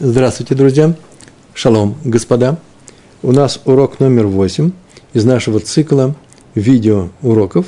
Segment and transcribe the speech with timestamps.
[0.00, 0.92] Здравствуйте, друзья!
[1.54, 2.58] Шалом, господа!
[3.22, 4.72] У нас урок номер 8
[5.12, 6.16] из нашего цикла
[6.56, 7.66] видео уроков,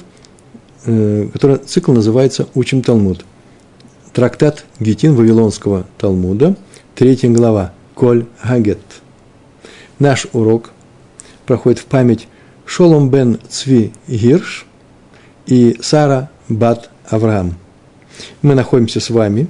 [0.86, 3.24] э, который цикл называется «Учим Талмуд».
[4.12, 6.56] Трактат Гетин Вавилонского Талмуда,
[6.96, 8.80] третья глава, Коль Хагет.
[10.00, 10.72] Наш урок
[11.46, 12.26] проходит в память
[12.64, 14.66] Шолом бен Цви Гирш
[15.46, 17.54] и Сара Бат Авраам.
[18.42, 19.46] Мы находимся с вами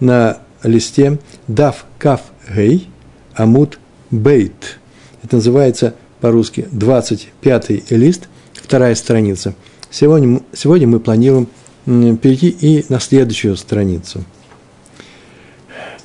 [0.00, 1.18] на листе
[1.48, 2.88] Дав Каф Гей
[3.34, 3.78] Амут
[4.10, 4.78] Бейт.
[5.22, 9.54] Это называется по-русски 25-й лист, вторая страница.
[9.90, 11.48] Сегодня, сегодня мы планируем
[11.84, 14.24] перейти и на следующую страницу.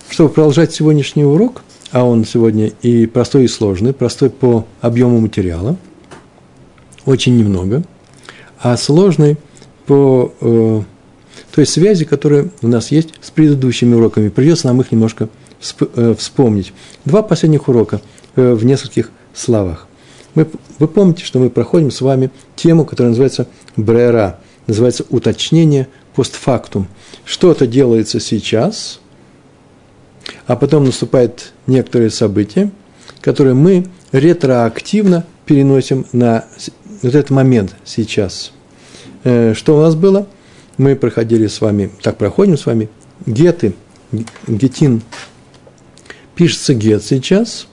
[0.10, 5.76] Чтобы продолжать сегодняшний урок, а он сегодня и простой, и сложный, простой по объему материала,
[7.06, 7.84] очень немного,
[8.60, 9.38] а сложный
[9.88, 10.86] по
[11.52, 14.30] то есть связи, которые у нас есть с предыдущими уроками.
[14.30, 15.30] Придется нам их немножко
[15.96, 16.74] э, вспомнить.
[17.06, 18.02] Два последних урока
[18.36, 19.88] э, в нескольких словах.
[20.34, 20.48] Мы,
[20.80, 26.88] вы помните, что мы проходим с вами тему, которая называется брера, называется уточнение постфактум.
[27.26, 29.02] Что-то делается сейчас,
[30.48, 32.72] а потом наступает некоторые события,
[33.20, 36.46] которые мы ретроактивно переносим на
[37.02, 38.54] вот этот момент сейчас.
[39.26, 40.28] Э, что у нас было–
[40.78, 42.90] мы проходили с вами, так проходим с вами,
[43.26, 43.74] геты,
[44.48, 45.02] гетин,
[46.36, 47.68] пишется гет сейчас,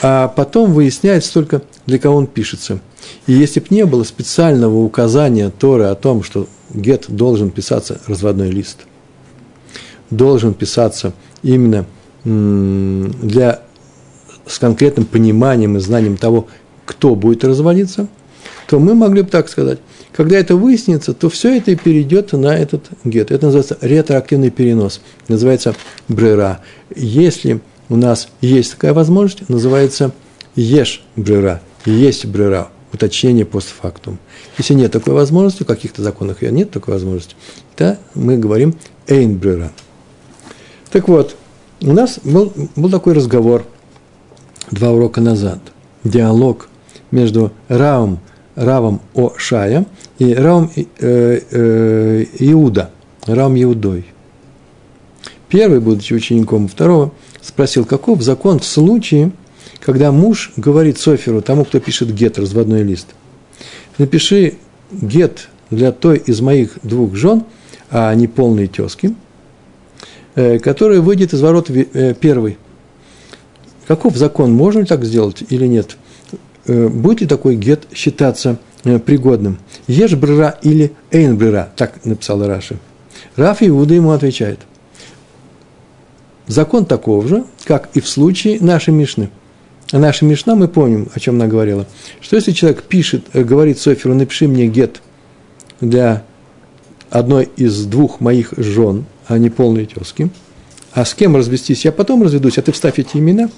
[0.00, 2.80] а потом выясняется только, для кого он пишется.
[3.26, 8.50] И если бы не было специального указания Торы о том, что гет должен писаться разводной
[8.50, 8.80] лист,
[10.10, 11.12] должен писаться
[11.42, 11.86] именно
[12.24, 13.62] для,
[14.46, 16.48] с конкретным пониманием и знанием того,
[16.84, 18.08] кто будет разводиться,
[18.66, 19.78] то мы могли бы так сказать,
[20.18, 23.30] когда это выяснится, то все это и перейдет на этот гет.
[23.30, 25.00] Это называется ретроактивный перенос.
[25.28, 25.76] Называется
[26.08, 26.58] брера.
[26.96, 30.10] Если у нас есть такая возможность, называется
[30.56, 31.62] ешь брера.
[31.86, 32.66] Есть брера.
[32.92, 34.18] Уточнение постфактум.
[34.56, 37.36] Если нет такой возможности, в каких-то законах ее нет такой возможности,
[37.76, 38.74] то мы говорим
[39.06, 39.70] эйн брера.
[40.90, 41.36] Так вот,
[41.80, 43.64] у нас был, был такой разговор
[44.72, 45.60] два урока назад.
[46.02, 46.68] Диалог
[47.12, 48.18] между Раум,
[48.58, 49.86] Равом О-Шая
[50.18, 52.90] и Раум э, э, Иуда,
[53.24, 54.04] Раум Иудой.
[55.48, 59.30] Первый, будучи учеником второго, спросил, каков закон в случае,
[59.78, 63.06] когда муж говорит Соферу, тому, кто пишет гет, разводной лист,
[63.96, 64.54] напиши
[64.90, 67.44] гет для той из моих двух жен,
[67.90, 69.14] а не полные тезки,
[70.34, 72.58] э, которая выйдет из ворот э, первой.
[73.86, 75.96] Каков закон, можно ли так сделать или нет?
[76.68, 79.58] Э, будет ли такой гет считаться Э, пригодным.
[79.88, 82.78] Ешь брера или эйн брера, так написал Раши.
[83.34, 84.60] Раф Иуда ему отвечает.
[86.46, 89.30] Закон таков же, как и в случае нашей Мишны.
[89.90, 91.86] А наша Мишна, мы помним, о чем она говорила,
[92.20, 95.02] что если человек пишет, э, говорит Соферу, напиши мне гет
[95.80, 96.22] для
[97.10, 100.30] одной из двух моих жен, а не полной тезки,
[100.92, 103.50] а с кем развестись, я потом разведусь, а ты вставь эти имена,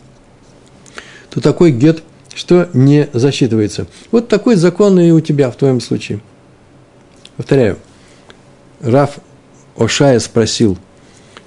[1.29, 2.03] то такой гет
[2.35, 3.87] что не засчитывается.
[4.11, 6.21] Вот такой закон и у тебя в твоем случае.
[7.37, 7.79] Повторяю.
[8.81, 9.19] Раф
[9.77, 10.79] Ошая спросил,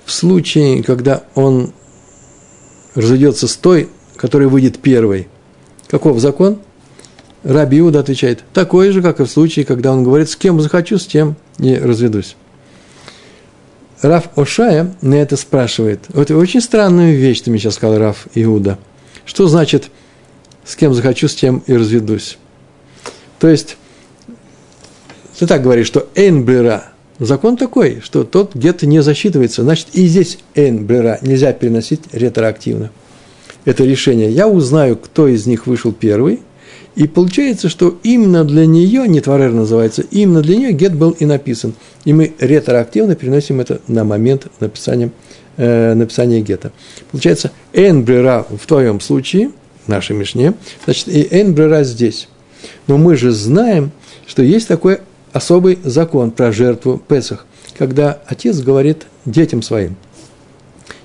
[0.06, 1.74] в случае, когда он
[2.96, 5.28] разойдется с той, которая выйдет первой,
[5.88, 6.60] каков закон?
[7.44, 10.98] Раби Иуда отвечает, такой же, как и в случае, когда он говорит, с кем захочу,
[10.98, 12.38] с тем и разведусь.
[14.02, 16.02] Раф Ошая на это спрашивает.
[16.10, 18.78] Вот очень странную вещь ты мне сейчас сказал, Раф Иуда.
[19.26, 19.90] Что значит–
[20.66, 22.38] с кем захочу, с тем и разведусь.
[23.40, 23.78] То есть,
[25.38, 26.86] ты так говоришь, что эйн брера,
[27.20, 32.92] закон такой, что тот где-то не засчитывается, значит, и здесь эйн брера нельзя переносить ретроактивно.
[33.66, 34.30] Это решение.
[34.30, 36.42] Я узнаю, кто из них вышел первый,
[36.96, 41.26] и получается, что именно для нее, не тварер называется, именно для нее гет был и
[41.26, 41.74] написан.
[42.06, 45.12] И мы ретроактивно переносим это на момент написания,
[45.58, 46.72] э, написания гета.
[47.12, 49.52] Получается, эйн брера в твоем случае–
[49.88, 50.54] нашей Мишне,
[50.86, 52.28] значит, и Эйн здесь.
[52.88, 53.92] Но мы же знаем,
[54.26, 55.00] что есть такой
[55.32, 57.46] особый закон про жертву Песах,
[57.78, 59.96] когда отец говорит детям своим,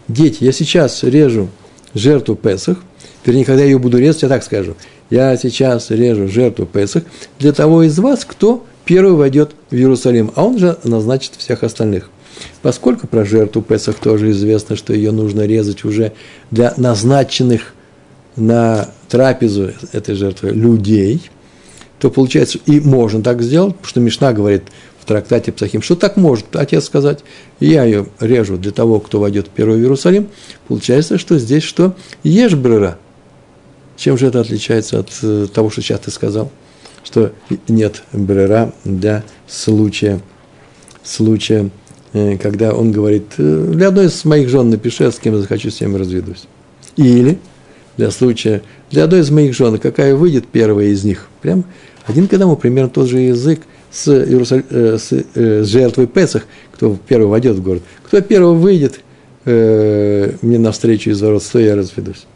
[0.06, 1.48] дети, я сейчас режу
[1.94, 2.78] жертву Песах,
[3.24, 4.76] вернее, когда я ее буду резать, я так скажу,
[5.10, 7.04] я сейчас режу жертву Песах
[7.38, 12.10] для того из вас, кто первый войдет в Иерусалим, а он же назначит всех остальных.
[12.62, 16.12] Поскольку про жертву Песах тоже известно, что ее нужно резать уже
[16.50, 17.74] для назначенных
[18.38, 21.30] на трапезу этой жертвы людей,
[21.98, 24.64] то получается, и можно так сделать, потому что Мишна говорит,
[25.08, 27.24] трактате Псахим, что так может отец сказать.
[27.58, 30.28] Я ее режу для того, кто войдет первый в Иерусалим.
[30.68, 31.96] Получается, что здесь что?
[32.22, 32.98] Ешь брера.
[33.96, 36.52] Чем же это отличается от э, того, что сейчас ты сказал?
[37.02, 37.32] Что
[37.66, 40.20] нет брера для случая,
[41.02, 41.70] случая,
[42.12, 45.40] э, когда он говорит, «Э, для одной из моих жен напиши, а с кем я
[45.40, 46.44] захочу, с тем разведусь.
[46.96, 47.38] Или
[47.98, 51.28] для случая, для одной из моих жен, какая выйдет первая из них.
[51.42, 51.64] Прям
[52.06, 53.60] один к одному, примерно тот же язык
[53.90, 54.64] с, Иерусаль...
[54.70, 57.82] с, с жертвой Песах, кто первый войдет в город.
[58.04, 59.00] Кто первый выйдет
[59.44, 62.26] э, мне навстречу из ворот, то я разведусь.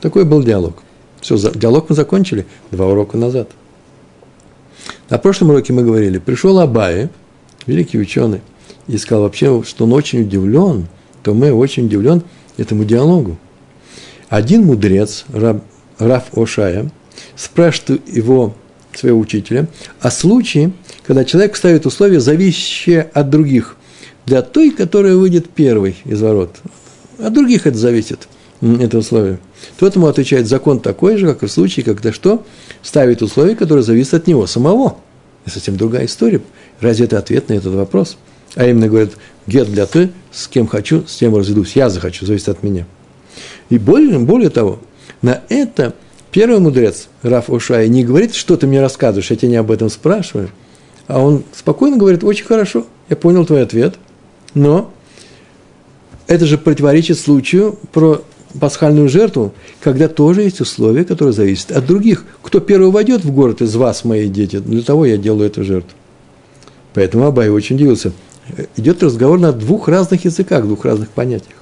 [0.00, 0.82] Такой был диалог.
[1.20, 3.48] Все, диалог мы закончили два урока назад.
[5.10, 7.08] На прошлом уроке мы говорили, пришел Абай,
[7.66, 8.40] великий ученый,
[8.88, 10.86] и сказал вообще, что он очень удивлен,
[11.22, 12.22] то мы очень удивлен
[12.56, 13.38] этому диалогу.
[14.28, 15.62] Один мудрец, раб,
[15.98, 16.90] Раф Ошая,
[17.34, 18.54] спрашивает его,
[18.94, 19.68] своего учителя,
[20.00, 20.72] о случае,
[21.06, 23.76] когда человек ставит условия, зависящие от других,
[24.26, 26.56] для той, которая выйдет первой из ворот.
[27.18, 28.28] От других это зависит,
[28.60, 29.38] это условие.
[29.78, 32.44] Тот ему отвечает, закон такой же, как и в случае, когда что?
[32.82, 34.98] Ставит условия, которые зависят от него самого.
[35.44, 36.40] Это совсем другая история.
[36.80, 38.18] Разве это ответ на этот вопрос?
[38.54, 39.12] А именно говорит,
[39.46, 41.76] гет для ты, с кем хочу, с тем разведусь.
[41.76, 42.86] Я захочу, зависит от меня.
[43.70, 44.80] И более, более того,
[45.22, 45.94] на это
[46.30, 49.90] первый мудрец, Раф Ушай, не говорит, что ты мне рассказываешь, я тебя не об этом
[49.90, 50.50] спрашиваю,
[51.06, 53.96] а он спокойно говорит, очень хорошо, я понял твой ответ,
[54.54, 54.92] но
[56.26, 58.22] это же противоречит случаю про
[58.58, 62.24] пасхальную жертву, когда тоже есть условия, которые зависят от других.
[62.42, 65.90] Кто первый войдет в город из вас, мои дети, для того я делаю эту жертву.
[66.94, 68.12] Поэтому Абай очень удивился.
[68.76, 71.56] Идет разговор на двух разных языках, двух разных понятиях.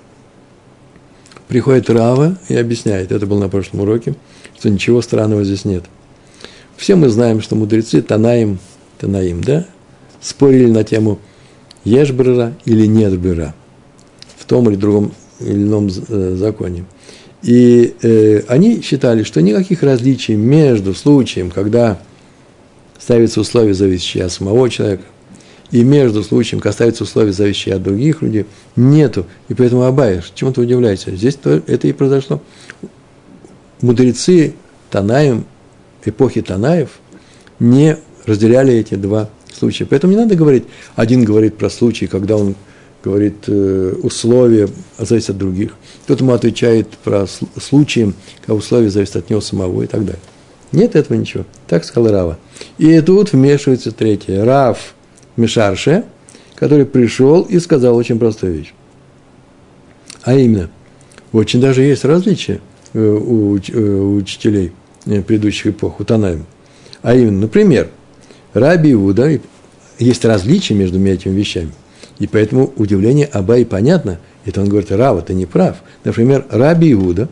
[1.48, 4.14] Приходит Рава и объясняет, это было на прошлом уроке,
[4.58, 5.84] что ничего странного здесь нет.
[6.76, 8.58] Все мы знаем, что мудрецы Танаим,
[8.98, 9.66] Танаим, да,
[10.20, 11.18] спорили на тему
[11.84, 13.54] ешь брера или нет брера
[14.36, 16.84] в том или другом или ином э, законе.
[17.42, 21.98] И э, они считали, что никаких различий между случаем, когда
[22.98, 25.04] ставится условие, зависящее от самого человека,
[25.70, 28.46] и между случаем, когда ставится условие, зависящее от других людей,
[28.76, 29.26] нету.
[29.48, 31.14] И поэтому Абаеш, чему ты удивляешься?
[31.14, 32.40] Здесь это и произошло.
[33.80, 34.54] Мудрецы
[34.90, 35.44] Танаем,
[36.04, 36.90] эпохи Танаев,
[37.58, 39.86] не разделяли эти два случая.
[39.86, 40.64] Поэтому не надо говорить,
[40.94, 42.54] один говорит про случай, когда он
[43.02, 44.68] говорит э, условия
[44.98, 45.76] зависят от других.
[46.04, 50.20] Кто-то ему отвечает про случаи, когда условия зависят от него самого и так далее.
[50.72, 51.44] Нет этого ничего.
[51.68, 52.38] Так сказал Рава.
[52.78, 54.44] И тут вмешивается третье.
[54.44, 54.95] Рав
[55.36, 56.04] Мишарше,
[56.54, 58.72] который пришел и сказал очень простую вещь.
[60.22, 60.70] А именно,
[61.32, 62.60] очень даже есть различия
[62.94, 64.72] э, э, у учителей
[65.04, 66.46] предыдущих эпох, у Танаем.
[67.02, 67.90] А именно, например,
[68.52, 69.38] Раби Иуда,
[69.98, 71.72] есть различия между этими вещами.
[72.18, 74.18] И поэтому удивление Абай понятно.
[74.44, 75.76] Это он говорит, Рава, ты не прав.
[76.04, 77.28] Например, Раби Иуда,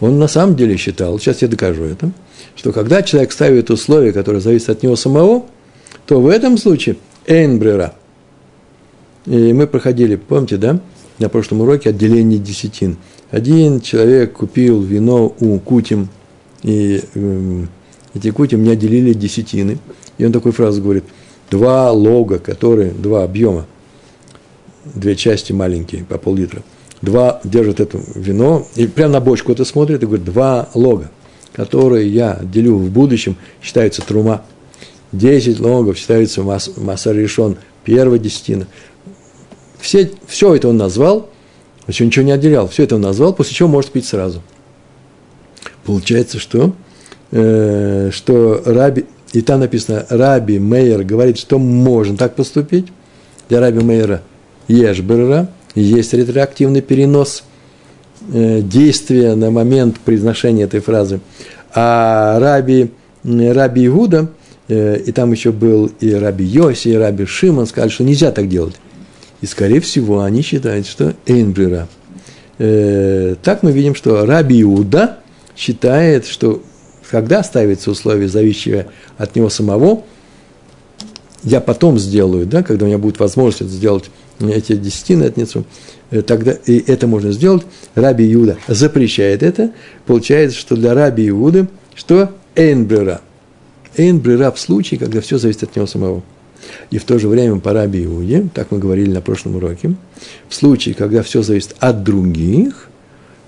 [0.00, 2.10] он на самом деле считал, сейчас я докажу это,
[2.54, 5.46] что когда человек ставит условия, которые зависят от него самого,
[6.06, 7.94] то в этом случае эйнбрера.
[9.26, 10.80] И мы проходили, помните, да,
[11.18, 12.96] на прошлом уроке отделение десятин.
[13.30, 16.08] Один человек купил вино у Кутим,
[16.62, 17.64] и э,
[18.14, 19.78] эти Кутим не отделили десятины.
[20.18, 21.04] И он такой фразу говорит,
[21.50, 23.66] два лога, которые, два объема,
[24.84, 26.62] две части маленькие, по пол-литра,
[27.02, 31.10] два держат это вино, и прямо на бочку это смотрит и говорит, два лога,
[31.52, 34.42] которые я делю в будущем, считаются трума.
[35.12, 37.14] Десять логов считаются масса, масса
[37.84, 38.66] первая десятина.
[39.78, 41.30] Все, все это он назвал,
[41.86, 44.42] еще ничего не отделял, все это он назвал, после чего может пить сразу.
[45.84, 46.74] Получается, что,
[47.30, 52.86] э, что Раби, и там написано, Раби Мейер говорит, что можно так поступить.
[53.48, 54.22] Для Раби Мейера
[54.66, 57.44] Ешберера есть ретроактивный перенос
[58.32, 61.20] э, действия на момент произношения этой фразы.
[61.72, 62.90] А Раби,
[63.22, 64.26] Раби Игуда, э,
[64.68, 68.74] и там еще был и Раби Йоси, и Раби Шимон, сказали, что нельзя так делать.
[69.40, 71.88] И, скорее всего, они считают, что Эйнбрера.
[72.58, 75.18] Э, так мы видим, что Раби Иуда
[75.56, 76.62] считает, что
[77.10, 80.04] когда ставится условие, зависящее от него самого,
[81.42, 84.04] я потом сделаю, да, когда у меня будет возможность сделать,
[84.40, 85.64] эти десятины отнесу,
[86.10, 87.62] э, тогда и это можно сделать.
[87.94, 89.72] Раби Иуда запрещает это.
[90.06, 93.20] Получается, что для Раби Иуды, что эйнбрера.
[93.96, 96.22] Эйнбрера в случае, когда все зависит от него самого.
[96.90, 99.94] И в то же время по Раби Иуде, так мы говорили на прошлом уроке,
[100.48, 102.88] в случае, когда все зависит от других,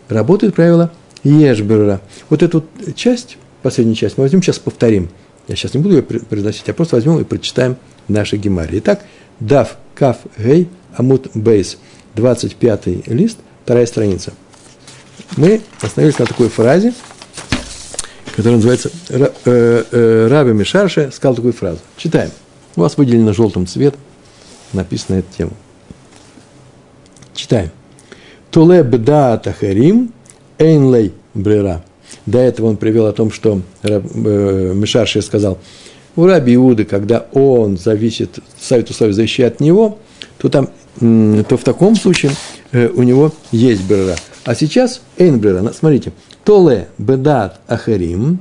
[0.08, 0.92] работает правило
[1.24, 2.00] ешбрера.
[2.30, 2.64] Вот эту
[2.94, 5.08] часть, последнюю часть мы возьмем, сейчас повторим.
[5.48, 7.76] Я сейчас не буду ее произносить, а просто возьмем и прочитаем
[8.06, 8.78] наши гемари.
[8.78, 9.02] Итак,
[9.40, 11.78] Дав Каф Гей Амут Бейс,
[12.14, 14.32] 25 лист, вторая страница.
[15.36, 16.92] Мы остановились на такой фразе,
[18.38, 19.32] которая называется э,
[19.90, 21.80] э, Раби Мишарша сказал такую фразу.
[21.96, 22.30] Читаем.
[22.76, 23.98] У вас выделено желтым цветом,
[24.72, 25.50] написано эту тему.
[27.34, 27.70] Читаем.
[28.52, 30.12] Туле бда тахарим
[30.56, 31.84] эйнлей брера.
[32.26, 34.00] До этого он привел о том, что э,
[34.72, 35.58] Мишарши сказал,
[36.14, 39.98] у Раби Иуды, когда он зависит, ставит условия защиты от него,
[40.38, 40.68] то, там,
[41.00, 42.30] то в таком случае
[42.72, 44.14] у него есть брера.
[44.44, 45.42] А сейчас эйн.
[45.74, 46.12] Смотрите,
[46.48, 48.38] толе бедат ахарим,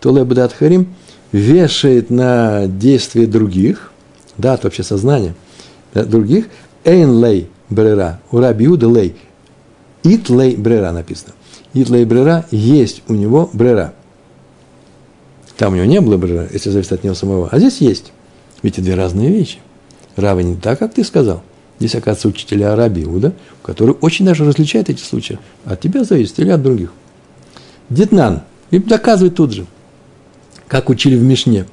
[0.00, 0.94] толе бедат ахарим
[1.32, 3.90] вешает на действия других,
[4.36, 5.34] да, это вообще сознание,
[5.92, 6.46] других,
[6.84, 9.16] эйн лей брера, у Раби Иуда лей,
[10.04, 11.32] ит лей брера написано.
[11.74, 13.92] Итла и брера, есть у него брера.
[15.56, 17.48] Там у него не было брера, если зависит от него самого.
[17.50, 18.12] А здесь есть.
[18.62, 19.58] Ведь это две разные вещи.
[20.14, 21.42] Рава не так, как ты сказал.
[21.80, 25.40] Здесь, оказывается, учителя Араби Иуда, которые очень даже различают эти случаи.
[25.64, 26.92] От тебя зависит или от других.
[27.90, 28.42] Детнан.
[28.70, 29.66] И доказывает тут же,
[30.66, 31.66] как учили в Мишне.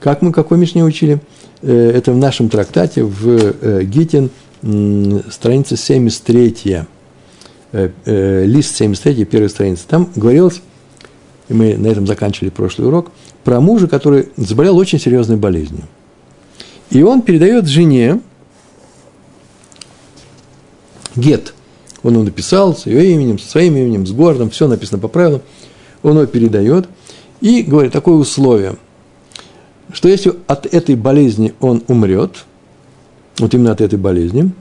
[0.00, 1.20] Как мы какой Мишне учили?
[1.62, 4.30] Э, это в нашем трактате в э, Гитин,
[5.30, 6.84] страница 73
[7.72, 10.62] э, лист 73, первая страница, там говорилось,
[11.48, 13.10] и мы на этом заканчивали прошлый урок,
[13.44, 15.84] про мужа, который заболел очень серьезной болезнью.
[16.90, 18.20] И он передает жене
[21.16, 21.53] гет.
[22.04, 25.42] Он его написал с ее именем, со своим именем, с городом, все написано по правилам.
[26.04, 26.88] Он его передает
[27.40, 28.76] и говорит такое условие,
[29.92, 32.44] что если от этой болезни он умрет,
[33.38, 34.52] вот именно от этой болезни,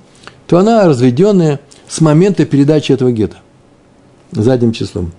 [0.47, 1.59] то она разведенная–
[1.93, 3.37] с момента передачи этого гета
[4.31, 5.11] задним числом.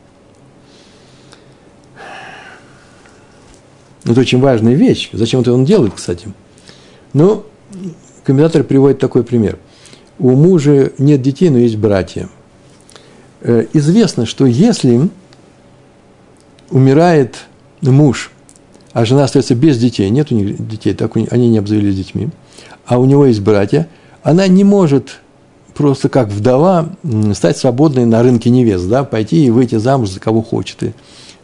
[4.05, 5.09] Это очень важная вещь.
[5.13, 6.35] Зачем это он делает, кстати?
[7.13, 7.45] Ну,
[8.25, 9.59] комментатор приводит такой пример.
[10.19, 12.29] У мужа нет детей, но есть братья.
[13.41, 15.09] Э, известно, что если
[16.71, 17.37] умирает
[17.83, 18.31] муж,
[18.93, 22.29] а жена остается без детей, нет у них детей, так они не обзавелись детьми,
[22.87, 23.89] а у него есть братья,
[24.23, 25.21] она не может
[25.75, 26.91] просто как вдова
[27.35, 30.93] стать свободной на рынке невест, да, пойти и выйти замуж за кого хочет и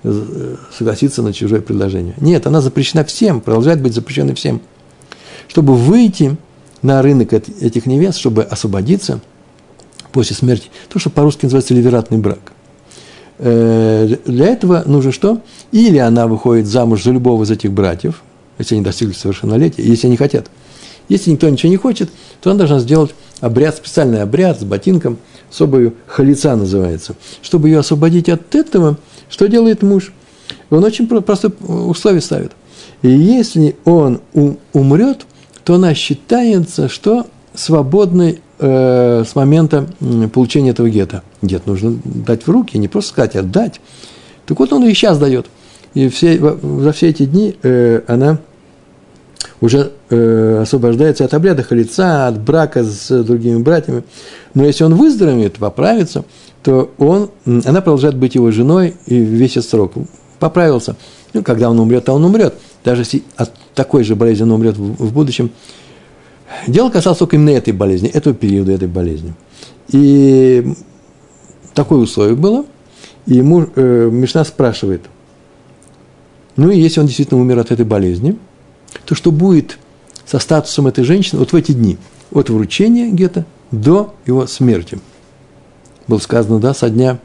[0.04, 2.14] э, согласиться на чужое предложение.
[2.18, 4.60] Нет, она запрещена всем, продолжает быть запрещенной всем.
[5.48, 6.36] Чтобы выйти
[6.82, 9.20] на рынок этих невест, чтобы освободиться
[10.12, 12.52] после смерти, то, что по-русски называется ливератный брак.
[13.38, 15.40] Э, для этого нужно что?
[15.72, 18.22] Или она выходит замуж за любого из этих братьев,
[18.58, 20.50] если они достигли совершеннолетия, если они хотят.
[21.08, 22.10] Если никто ничего не хочет,
[22.40, 25.18] то она должна сделать обряд, специальный обряд с ботинком,
[25.50, 27.14] с обувью халица называется.
[27.42, 28.96] Чтобы ее освободить от этого,
[29.28, 30.12] что делает муж?
[30.70, 32.52] Он очень простое условие ставит.
[33.02, 34.20] И если он
[34.72, 35.26] умрет,
[35.70, 39.86] то она считается, что свободной э, с момента
[40.32, 41.22] получения этого гета.
[41.42, 43.80] Гет нужно дать в руки, не просто сказать, а дать.
[44.46, 45.46] Так вот он и сейчас дает.
[45.94, 48.38] И все, за все эти дни э, она
[49.60, 54.02] уже э, освобождается от обряда халица, от брака с другими братьями.
[54.54, 56.24] Но если он выздоровеет, поправится,
[56.64, 59.92] то он, она продолжает быть его женой и весь этот срок.
[60.40, 60.96] Поправился.
[61.32, 62.54] Ну, когда он умрет, то он умрет.
[62.84, 65.50] Даже если от такой же болезни он умрет в, в будущем.
[66.66, 69.34] Дело касалось только именно этой болезни, этого периода этой болезни.
[69.88, 70.74] И
[71.74, 72.64] такое условие было.
[73.26, 75.02] И ему э, Мишна спрашивает,
[76.56, 78.36] ну и если он действительно умер от этой болезни–
[79.04, 79.78] то что будет
[80.26, 81.98] со статусом этой женщины вот в эти дни,
[82.32, 85.00] от вручения гетто до его смерти.
[86.06, 87.18] Было сказано, да, со дня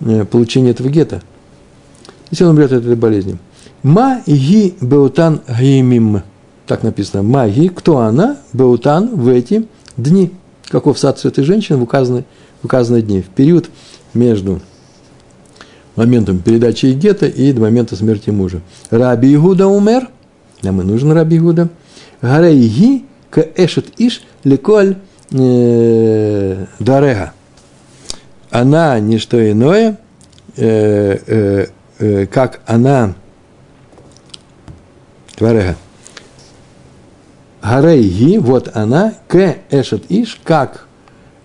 [0.00, 1.22] э, получения этого гетто.
[2.30, 3.38] Если он умрет от этой болезни.
[3.86, 6.22] Ма ги беутан геймим.
[6.66, 7.22] Так написано.
[7.22, 10.32] Ма ги, кто она, беутан в эти дни.
[10.68, 12.24] Каков статус этой женщины в указанные,
[12.62, 13.22] в указанные дни.
[13.22, 13.70] В период
[14.12, 14.60] между
[15.94, 18.60] моментом передачи гетто и до момента смерти мужа.
[18.90, 20.08] Раби Игуда умер–
[20.62, 21.68] нам и нужен Раби Гуда.
[22.20, 24.96] Гарейги к эшет иш леколь
[25.30, 27.32] э, дарега.
[28.50, 29.98] Она не что иное,
[30.56, 31.66] э,
[31.98, 33.14] э, как она
[35.36, 35.76] Тварега.
[37.62, 40.86] Гарейги, вот она, к эшет иш, как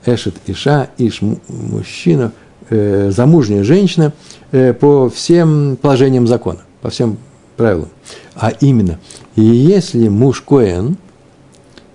[0.05, 2.31] эшет иша, иш мужчина,
[2.69, 4.13] э, замужняя женщина,
[4.51, 7.17] э, по всем положениям закона, по всем
[7.57, 7.89] правилам.
[8.36, 9.00] А именно,
[9.36, 10.98] если муж Коэн,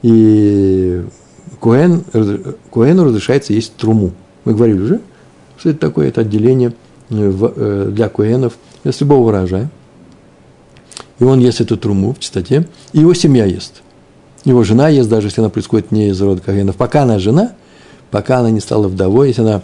[0.02, 1.04] и
[1.60, 2.04] Коэн,
[2.72, 4.12] Коэну разрешается есть труму.
[4.44, 5.00] Мы говорили уже,
[5.56, 6.72] что это такое, это отделение
[7.10, 9.70] э, э, для Коэнов с любого урожая.
[11.18, 13.82] И он ест эту труму в чистоте, и его семья ест.
[14.44, 16.76] Его жена ест, даже если она происходит не из рода Каганов.
[16.76, 17.52] Пока она жена,
[18.10, 19.62] пока она не стала вдовой, если она,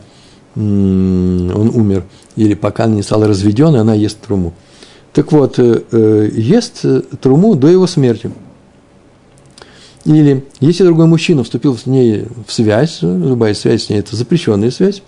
[0.57, 2.05] он умер,
[2.37, 4.55] или пока она не стала разведенной, она ест труму.
[5.13, 6.85] Так вот, э, э, ест
[7.21, 8.31] труму до его смерти.
[10.05, 14.71] Или если другой мужчина вступил с ней в связь, любая связь с ней– это запрещенная
[14.71, 15.03] связь,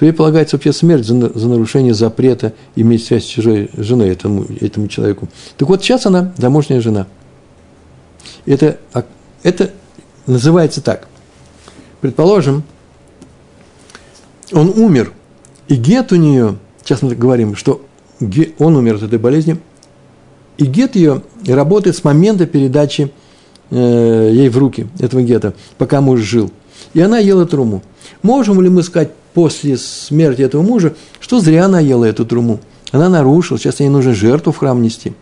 [0.00, 4.46] то ей полагается вообще смерть за, за нарушение запрета иметь связь с чужой женой этому,
[4.58, 5.28] этому человеку.
[5.58, 7.06] Так вот, сейчас она домашняя жена.
[8.46, 9.04] Это, а,
[9.42, 9.72] это
[10.26, 11.06] называется так.
[12.00, 12.62] Предположим,
[14.52, 15.12] он умер,
[15.68, 17.84] и гет у нее, сейчас мы говорим, что
[18.58, 19.58] он умер от этой болезни,
[20.56, 23.12] и гет ее работает с момента передачи
[23.68, 26.50] э, ей в руки этого гета, пока муж жил.
[26.94, 27.82] И она ела труму.
[28.22, 32.60] Можем ли мы сказать после смерти этого мужа, что зря она ела эту труму?
[32.92, 35.12] Она нарушила, сейчас ей нужно жертву в храм нести.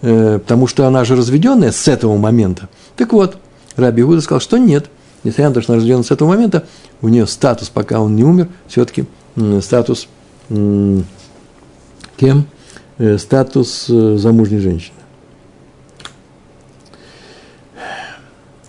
[0.00, 2.68] Э, потому что она же разведенная с этого момента.
[2.96, 3.36] Так вот,
[3.76, 4.90] Раби Иуда сказал, что нет.
[5.24, 6.64] Несмотря на то, что она разведена с этого момента,
[7.00, 9.04] у нее статус, пока он не умер, все-таки
[9.60, 10.08] статус
[10.48, 12.46] кем?
[12.98, 14.96] Э, статус э, замужней женщины.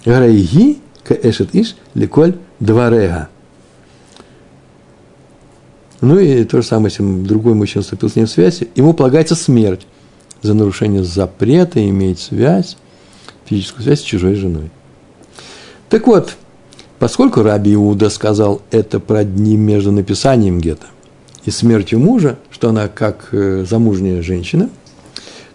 [0.06, 3.30] Гараиги каэшет иш ликоль дварега.
[6.04, 9.36] Ну и то же самое, если другой мужчина вступил с ним в связь, ему полагается
[9.36, 9.88] смерть
[10.42, 12.76] за нарушение запрета иметь связь,
[13.46, 14.70] физическую связь с чужой женой.
[15.88, 16.36] Так вот,
[17.00, 20.88] поскольку Раби Иуда сказал это про дни между написанием гетто
[21.46, 24.70] и смертью мужа, что она как э, замужняя женщина,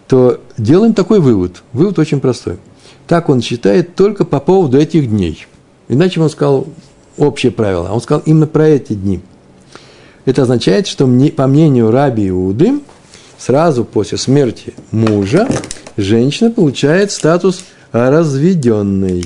[0.07, 1.61] то делаем такой вывод.
[1.73, 2.57] Вывод очень простой.
[3.05, 5.45] Так он считает только по поводу этих дней.
[5.89, 6.65] Иначе он сказал
[7.19, 7.91] общее правило.
[7.91, 9.21] Он сказал именно про эти дни.
[10.29, 12.81] Это означает, что по мнению Раби Иуды,
[13.39, 15.49] сразу после смерти мужа
[15.97, 19.25] женщина получает статус разведенной.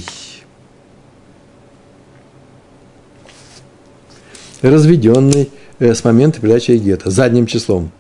[4.61, 7.91] Разведенной э, с момента передачи гетто, задним числом.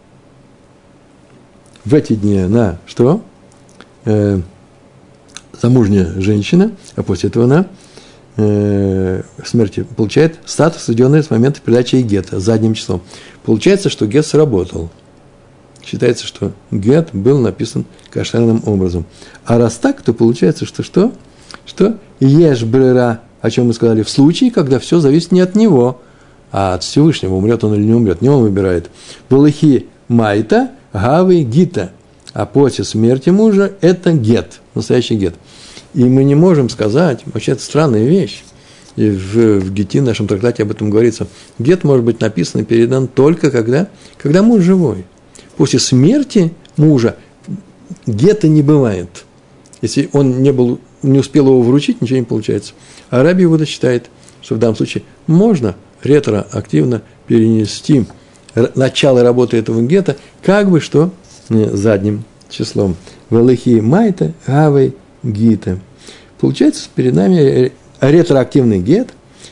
[1.83, 3.21] В эти дни она что?
[4.05, 4.39] Э,
[5.61, 7.67] замужняя женщина, а после этого она
[8.37, 13.01] э, смерти получает статус, введенный с момента передачи гетто, задним числом.
[13.43, 14.89] Получается, что гет сработал–
[15.85, 19.05] считается, что гет был написан кошерным образом.
[19.45, 21.11] А раз так, то получается, что что?
[21.65, 26.01] Что ешь брера, о чем мы сказали, в случае, когда все зависит не от него,
[26.51, 28.89] а от Всевышнего, умрет он или не умрет, не он выбирает.
[29.29, 31.91] Валахи майта, гавы гита.
[32.33, 35.35] А после смерти мужа это гет, настоящий гет.
[35.93, 38.43] И мы не можем сказать, вообще это странная вещь,
[38.95, 43.07] и в, в Гете, нашем трактате об этом говорится, гет может быть написан и передан
[43.07, 45.05] только когда, когда муж живой
[45.57, 47.15] после смерти мужа
[48.05, 49.25] гетто не бывает.
[49.81, 52.73] Если он не, был, не успел его вручить, ничего не получается.
[53.09, 54.09] А Раби Иуда считает,
[54.41, 58.05] что в данном случае можно ретроактивно перенести
[58.75, 61.11] начало работы этого гетто, как бы что
[61.73, 62.95] задним числом.
[63.29, 65.79] Велихи майта гавей гита.
[66.39, 69.07] Получается, перед нами ретроактивный гет,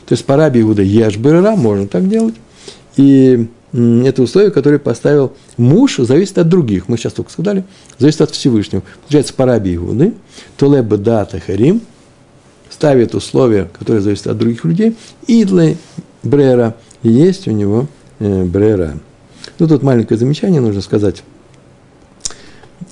[0.06, 2.34] то есть по Раби Иуда еш можно так делать,
[2.96, 6.88] и это условие, которое поставил муж, зависит от других.
[6.88, 7.64] Мы сейчас только сказали,
[7.98, 8.82] зависит от Всевышнего.
[9.02, 10.12] Получается, по раби Иуды,
[10.58, 11.80] Толеба дата харим,
[12.68, 15.76] ставит условия, которые зависят от других людей, и для
[16.22, 17.86] брера есть у него
[18.18, 18.98] э, брера.
[19.58, 21.22] Ну, тут маленькое замечание нужно сказать.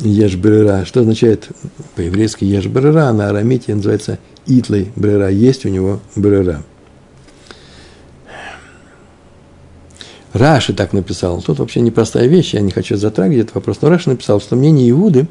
[0.00, 0.84] Еш брера.
[0.84, 1.48] Что означает
[1.94, 3.12] по-еврейски еш брера?
[3.12, 5.28] На арамите называется итлей брера.
[5.28, 6.62] Есть у него брера.
[10.32, 11.42] Раши так написал.
[11.42, 13.78] Тут вообще непростая вещь, я не хочу затрагивать этот вопрос.
[13.82, 15.26] Но Раши написал, что мнение Иуды,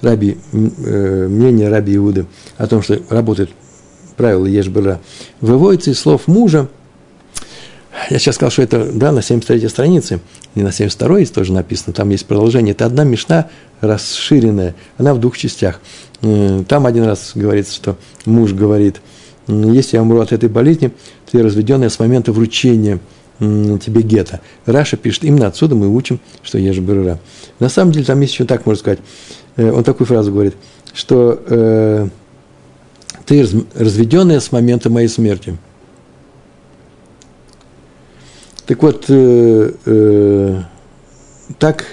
[0.00, 3.50] раби, э, мнение раби Иуды о том, что работает
[4.16, 5.00] правило Ешбера,
[5.40, 6.68] выводится из слов мужа.
[8.08, 10.20] Я сейчас сказал, что это да, на 73 странице,
[10.54, 12.72] и на 72-й тоже написано, там есть продолжение.
[12.72, 13.48] Это одна мешна
[13.80, 15.80] расширенная, она в двух частях.
[16.20, 19.00] Там один раз говорится, что муж говорит,
[19.48, 20.92] если я умру от этой болезни,
[21.30, 23.00] то я разведенная с момента вручения–
[23.40, 24.40] тебе гетто.
[24.66, 27.18] Раша пишет, именно отсюда мы учим, что ешь брера.
[27.58, 28.98] На самом деле, там есть еще так, можно сказать,
[29.56, 30.54] э, он такую фразу говорит,
[30.92, 32.08] что э,
[33.24, 35.56] ты разведенная с момента моей смерти.
[38.70, 40.62] Так вот, э, э,
[41.58, 41.86] так,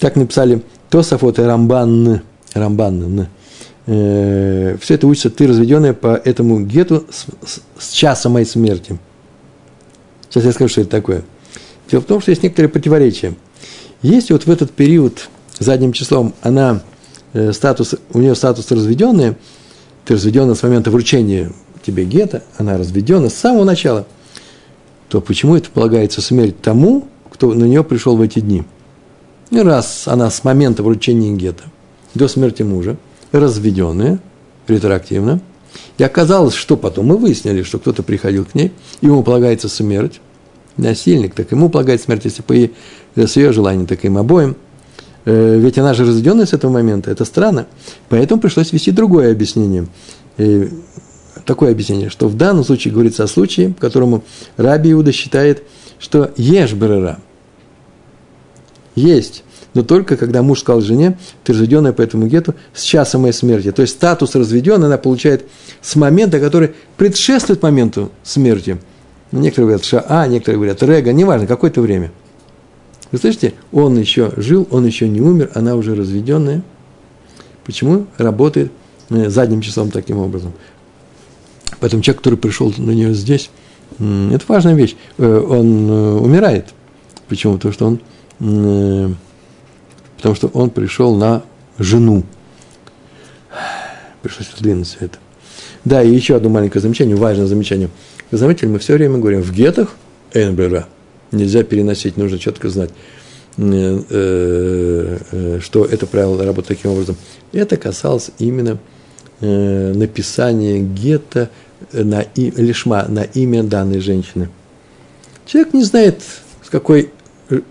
[0.00, 2.22] так написали Тософот и Рамбан,
[2.54, 3.28] Рамбан,
[3.86, 8.98] э, все это учится, ты разведенная по этому гету с, с, с часа моей смерти.
[10.28, 11.22] Сейчас я скажу, что это такое.
[11.88, 13.34] Дело в том, что есть некоторые противоречия.
[14.02, 15.28] Если вот в этот период
[15.60, 16.82] задним числом, она
[17.32, 19.36] э, статус, у нее статус разведенный,
[20.04, 21.52] ты разведена с момента вручения
[21.86, 24.04] тебе гета, она разведена с самого начала,
[25.08, 28.64] то почему это полагается смерть тому, кто на нее пришел в эти дни?
[29.50, 31.64] И раз она с момента вручения гета
[32.14, 32.96] до смерти мужа,
[33.32, 34.20] разведенная,
[34.66, 35.40] ретроактивно,
[35.96, 40.20] и оказалось, что потом мы выяснили, что кто-то приходил к ней, ему полагается смерть,
[40.76, 42.70] насильник, так ему полагается смерть, если по ее,
[43.16, 44.56] с ее желанием, так им обоим.
[45.24, 47.66] Э, ведь она же разведенная с этого момента, это странно.
[48.08, 49.86] Поэтому пришлось вести другое объяснение.
[51.44, 54.24] Такое объяснение, что в данном случае говорится о случае, которому
[54.56, 55.62] Раби Иуда считает,
[55.98, 57.18] что ешь берера.
[58.94, 63.32] Есть но только когда муж сказал жене, ты разведенная по этому гету с часа моей
[63.32, 63.70] смерти.
[63.70, 65.44] То есть статус разведенной она получает
[65.80, 68.78] с момента, который предшествует моменту смерти.
[69.30, 72.10] Некоторые говорят ша, некоторые говорят рега, неважно, какое-то время.
[73.12, 76.62] Вы слышите, он еще жил, он еще не умер, она уже разведенная.
[77.64, 78.06] Почему?
[78.16, 78.72] Работает
[79.10, 80.54] э, задним числом таким образом.
[81.80, 83.50] Поэтому человек, который пришел на нее здесь,
[83.98, 84.96] это важная вещь.
[85.18, 86.66] Э, он э, умирает.
[87.28, 87.54] Почему?
[87.54, 88.00] Потому что он
[90.16, 91.42] потому что он пришел на
[91.78, 92.24] жену.
[94.22, 95.18] Пришлось раздвинуть все это.
[95.84, 97.88] Да, и еще одно маленькое замечание, важное замечание.
[98.30, 99.96] Вы заметили, мы все время говорим, в гетах
[100.34, 100.86] Эйнбрера
[101.32, 102.90] нельзя переносить, нужно четко знать,
[103.56, 107.16] э, э, что это правило работает таким образом.
[107.52, 108.78] Это касалось именно
[109.40, 111.50] э, написания гетто
[111.92, 114.48] на и, лишма, на имя данной женщины.
[115.46, 116.22] Человек не знает,
[116.62, 117.10] с какой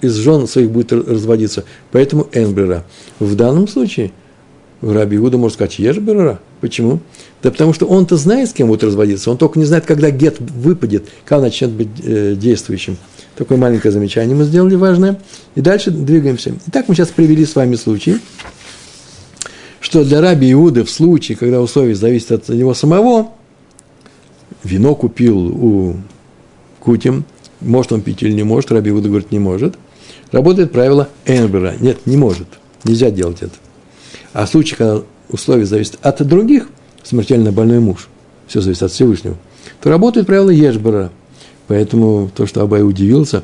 [0.02, 1.64] из жен своих будет разводиться.
[1.92, 2.84] Поэтому Энбрера.
[3.20, 4.12] В данном случае
[4.82, 6.40] Раби Иуда может сказать Ешберера.
[6.62, 7.00] Почему?
[7.44, 10.40] Да потому что он-то знает, с кем будет разводиться, он только не знает, когда гет
[10.40, 12.98] выпадет, когда начнет быть э, действующим.
[13.36, 15.20] Такое маленькое замечание мы сделали важное.
[15.54, 16.54] И дальше двигаемся.
[16.68, 18.18] Итак, мы сейчас привели с вами случай,
[19.88, 23.30] что для Раби Иуды в случае, когда условия зависят от него самого,
[24.64, 25.96] вино купил у
[26.80, 27.26] Кутим–
[27.62, 29.76] может он пить или не может, Раби Иуда говорит, не может.
[30.32, 31.76] Работает правило Энбера.
[31.80, 32.48] Нет, не может.
[32.84, 33.54] Нельзя делать это.
[34.34, 36.70] А в случае, когда условия зависят от других,
[37.04, 38.10] смертельно больной муж,
[38.48, 39.36] все зависит от Всевышнего,
[39.82, 41.12] то работает правило Ешбера.
[41.68, 43.44] Поэтому то, что Абай удивился,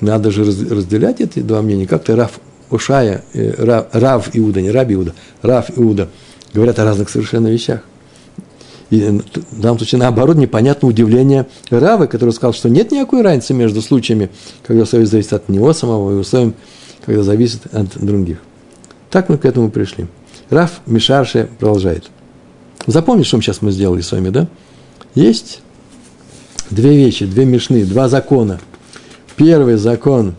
[0.00, 1.86] надо же разделять эти два мнения.
[1.86, 6.08] Как-то Раф Ушая, э, Рав, Рав Иуда, не Раби Иуда, Рав Иуда,
[6.52, 7.80] говорят о разных совершенно вещах.
[8.90, 13.82] И в данном случае, наоборот, непонятно удивление Равы, который сказал, что нет никакой разницы между
[13.82, 14.30] случаями,
[14.64, 16.54] когда условия зависят от него самого, и условиями,
[17.04, 18.38] когда зависит от других.
[19.10, 20.06] Так мы к этому пришли.
[20.50, 22.04] Раф Мишарше продолжает.
[22.86, 24.46] Запомните, что сейчас мы сделали с вами, да?
[25.14, 25.60] Есть
[26.70, 28.60] две вещи, две мешны, два закона.
[29.36, 30.34] Первый закон,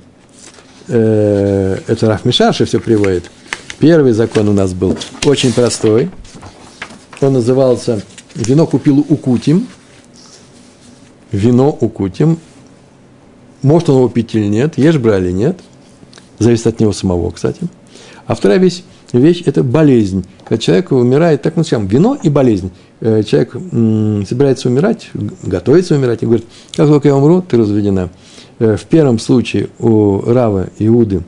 [0.88, 3.30] э, это Раф Мишарше все приводит.
[3.80, 6.10] Первый закон у нас был очень простой.
[7.22, 8.02] Он назывался
[8.36, 9.68] Вино купил у Кутим.
[11.32, 12.38] Вино у Кутим.
[13.62, 15.60] Может он его пить или нет, ешь брали нет.
[16.38, 17.62] Зависит от него самого, кстати.
[18.28, 20.26] А вторая вещь, вещь– это болезнь.
[20.44, 22.72] Когда человек умирает, так мы назовем, вино и болезнь.
[23.00, 23.54] Э, человек
[24.28, 25.10] собирается умирать,
[25.44, 26.46] готовится умирать, и говорит,
[26.76, 28.10] как только я умру, ты разведена.
[28.60, 31.24] Э, в первом случае у Рава Иуды,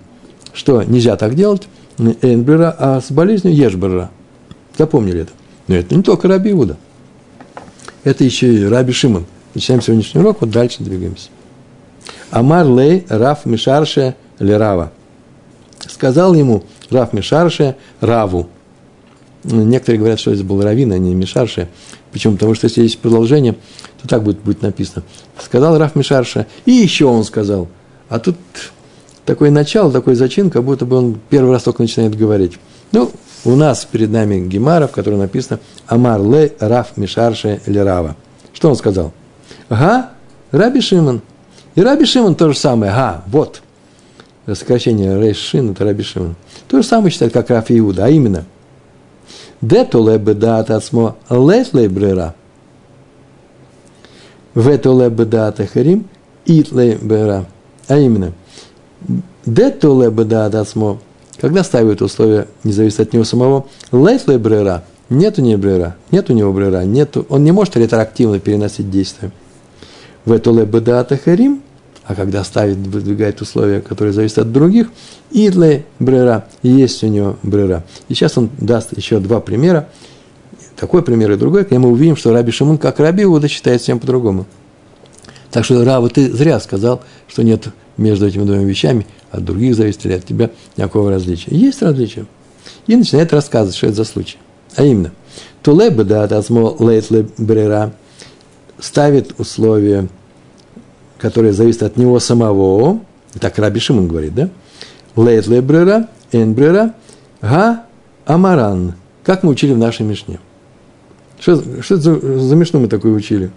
[0.53, 4.11] что нельзя так делать, Энбрера, а с болезнью Ешбера.
[4.77, 5.31] Запомнили это.
[5.67, 6.77] Но это не только Раби Иуда
[8.07, 9.25] это еще и Раби Шимон.
[9.53, 11.29] Начинаем сегодняшний урок, вот дальше двигаемся.
[12.31, 14.93] Амар лей Раф Мишарше Лерава.
[15.79, 18.47] Сказал ему Раф Мишарше Раву.
[19.43, 21.67] Некоторые говорят, что это был Равин, а не Мишарше.
[22.17, 22.34] Почему?
[22.34, 23.53] Потому что если есть продолжение,
[24.01, 25.03] то так будет, будет написано.
[25.39, 27.67] Сказал Раф Мишарше, и еще он сказал.
[28.10, 28.38] А тут
[29.23, 32.58] такое начало, такой зачин, как будто бы он первый раз только начинает говорить.
[32.91, 33.12] Ну,
[33.45, 38.15] у нас перед нами Гемара, в которой написано «Амар ле раф мишарше лерава».
[38.51, 39.13] Что он сказал?
[39.69, 40.10] «Га,
[40.49, 41.21] Раби Шимон».
[41.75, 42.91] И Раби Шимон то же самое.
[42.91, 43.62] «Га, вот».
[44.47, 46.36] Сокращение Рейш Шин– это Раби Шимон.
[46.67, 48.45] То же самое считает, как Раф Иуда, а именно
[49.61, 52.35] «Дету ле бедат ацмо лет ле брера».
[54.55, 56.07] «Вету ле бедат ахарим
[56.45, 57.45] ит ле брера».
[57.87, 58.33] А именно
[59.45, 60.99] «Дету ле бедат ацмо
[61.39, 66.29] когда ставят условия, не зависит от него самого, лейслей брера, нет у него брера, нет
[66.29, 69.31] у него брера, нету, он не может ретроактивно переносить действия.
[70.25, 71.61] В эту лебедата харим,
[72.07, 74.87] а когда ставит, выдвигает условия, которые зависят от других,
[75.29, 77.83] идле брера, есть у него брера.
[78.07, 79.89] И сейчас он даст еще два примера,
[80.77, 83.99] такой пример и другой, и мы увидим, что Раби Шимон, как Раби Иуда, считает всем
[83.99, 84.45] по-другому.
[85.51, 87.67] Так что, Рава, ты зря сказал, что нет
[87.97, 91.55] между этими двумя вещами от других зависит или от тебя никакого различия.
[91.55, 92.25] Есть различия.
[92.85, 94.37] И начинает рассказывать, что это за случай.
[94.75, 95.11] А именно,
[95.61, 97.91] Тулеба, да, тазмо лейтле брера,
[98.79, 100.07] ставит условия,
[101.17, 102.99] которые зависят от него самого,
[103.39, 104.49] так Раби Шимон говорит, да?
[105.15, 106.93] Лейтле брера, эн брера,
[107.41, 107.86] га
[108.25, 110.39] амаран, как мы учили в нашей Мишне.
[111.39, 113.51] Что, что за, за Мишну мы такое учили?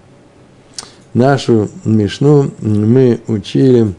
[1.15, 3.95] Нашу Мишну мы учили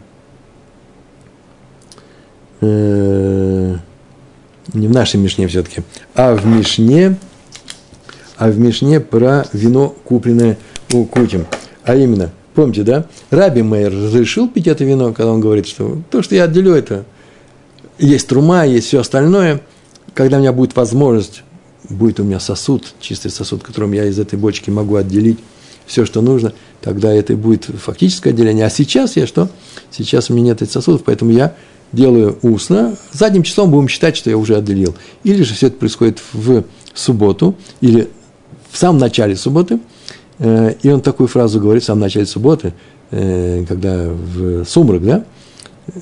[2.62, 3.76] э,
[4.74, 5.82] не в нашей Мишне все-таки,
[6.16, 7.18] а в Мишне,
[8.38, 10.58] а в Мишне про вино, купленное
[10.94, 11.46] у Кутим.
[11.84, 13.06] А именно, помните, да?
[13.30, 17.06] Раби Мейер разрешил пить это вино, когда он говорит, что то, что я отделю, это
[17.98, 19.62] есть трума, есть все остальное.
[20.14, 21.44] Когда у меня будет возможность,
[21.90, 25.40] будет у меня сосуд, чистый сосуд, которым я из этой бочки могу отделить
[25.86, 28.66] все, что нужно, тогда это будет фактическое отделение.
[28.66, 29.50] А сейчас я что?
[29.90, 31.56] Сейчас у меня нет этих сосудов, поэтому я
[31.92, 34.96] делаю устно, задним числом будем считать, что я уже отделил.
[35.24, 38.10] Или же все это происходит в субботу, или
[38.70, 39.80] в самом начале субботы,
[40.42, 42.74] и он такую фразу говорит в самом начале субботы,
[43.12, 45.24] э, когда в сумрак, да,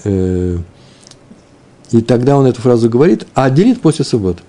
[0.06, 0.58] э,
[1.92, 4.42] и тогда он эту фразу говорит, а отделит после субботы.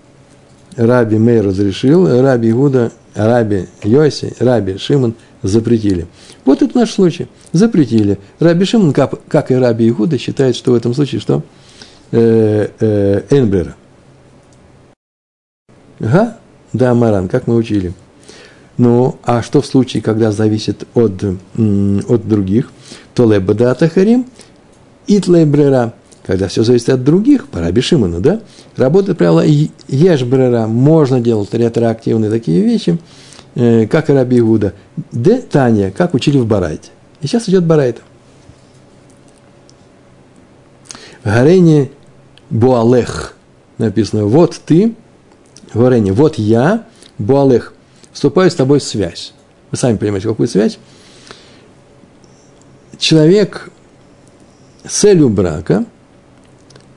[0.77, 6.07] Раби Мей разрешил, Раби Игуда, Раби Йоси, Раби Шимон запретили.
[6.45, 7.27] Вот это наш случай.
[7.53, 8.19] Запретили.
[8.39, 11.43] Раби Шимон, как, как и Раби Игуда, считает, что в этом случае что?
[12.13, 13.75] Э, э, Энбрера.
[15.99, 16.37] Ага,
[16.73, 17.93] да, Маран, как мы учили.
[18.81, 22.73] Ну, а что в случае, когда зависит от, от других?
[23.15, 24.25] То леба да тахарим,
[25.07, 25.93] итлебрера–
[26.31, 27.83] когда все зависит от других, по Раби
[28.21, 28.41] да,
[28.77, 29.45] работает правило
[29.89, 32.99] ешбрера, можно делать ретроактивные такие вещи,
[33.57, 34.75] э, как и Раби Игуда.
[35.11, 36.91] Де Таня, как учили в Барайте.
[37.21, 38.03] И сейчас идет Барайта.
[41.25, 41.91] Гарени
[42.49, 43.35] Буалех
[43.79, 44.95] написано, вот ты,
[45.75, 46.85] Гарени, вот я,
[47.19, 47.75] Буалех,
[48.13, 49.33] вступаю с тобой в связь.
[49.71, 50.79] Вы сами понимаете, какую связь.
[52.99, 53.71] Человек
[54.85, 55.85] с целью брака–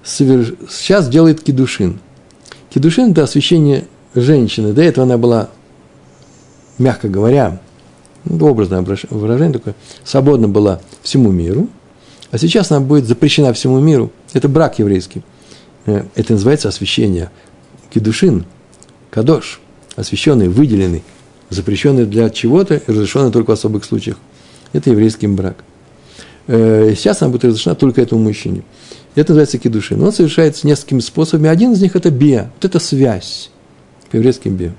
[0.03, 1.99] сейчас делает кедушин.
[2.69, 4.73] Кедушин– это освящение женщины.
[4.73, 5.49] До этого она была,
[6.77, 7.59] мягко говоря,
[8.25, 11.67] ну, образное выражение такое, свободна была всему миру,
[12.31, 14.11] а сейчас она будет запрещена всему миру.
[14.33, 15.23] Это брак еврейский.
[15.85, 17.31] Э, это называется освящение.
[17.93, 18.45] Кедушин,
[19.11, 19.61] кадош,
[19.95, 21.03] освященный, выделенный,
[21.49, 24.17] запрещенный для чего-то и разрешенный только в особых случаях.
[24.73, 25.63] Это еврейский брак.
[26.47, 28.63] Э, сейчас она будет разрешена только этому мужчине.
[29.15, 30.01] Это называется кедушин.
[30.01, 31.49] Он совершается несколькими способами.
[31.49, 32.51] Один из них– это бия.
[32.55, 33.51] Вот это связь.
[34.09, 34.73] По-еврейски бия.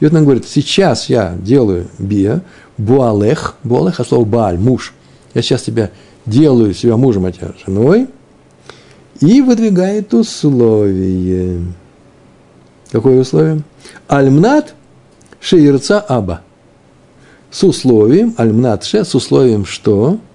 [0.00, 2.42] И вот он говорит, сейчас я делаю бия,
[2.76, 4.94] буалех, буалех, а слово бааль, муж.
[5.32, 5.90] Я сейчас тебя
[6.26, 8.08] делаю себя мужем, а тебя женой.
[9.20, 11.62] И выдвигает условие.
[12.90, 13.62] Какое условие?
[14.08, 14.74] Альмнат
[15.40, 16.42] шеирца аба.
[17.50, 20.18] С условием, альмнат ше, с условием, что–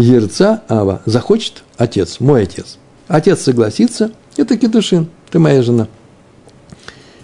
[0.00, 2.78] Ерца Ава захочет отец, мой отец.
[3.08, 5.88] Отец согласится, это Кедушин, ты моя жена.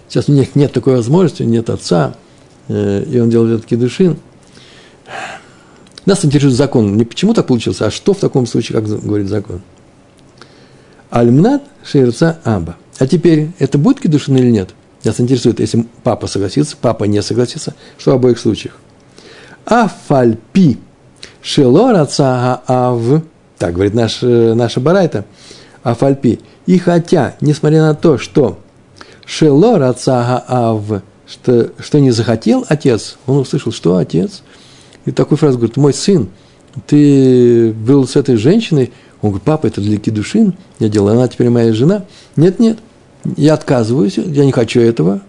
[0.07, 2.15] Сейчас у них нет такой возможности, нет отца,
[2.67, 4.17] э, и он делает этот Кедушин.
[6.05, 6.95] Нас интересует закон.
[6.95, 9.61] Не почему так получилось, а что в таком случае, как говорит закон.
[11.09, 12.77] Альмнат шерца аба.
[12.99, 14.69] А теперь, это будет кедушин или нет?
[15.03, 18.75] Нас интересует, если папа согласится, папа не согласится, что в обоих случаях.
[19.65, 20.79] Афальпи
[21.47, 23.21] Шело раца ав,
[23.57, 25.23] так говорит наш, э, наша барайта,
[25.81, 26.41] афальпи.
[26.65, 28.59] И хотя, несмотря на то, что
[29.25, 30.83] шело раца ав,
[31.25, 34.43] что, что не захотел отец, он услышал, что отец,
[35.05, 36.27] и такую фразу говорит, мой сын,
[36.85, 41.49] ты был с этой женщиной, он говорит, папа, это для кедушин, я делаю, она теперь
[41.49, 42.03] моя жена.
[42.35, 42.79] Нет, нет,
[43.35, 45.21] я отказываюсь, я не хочу этого,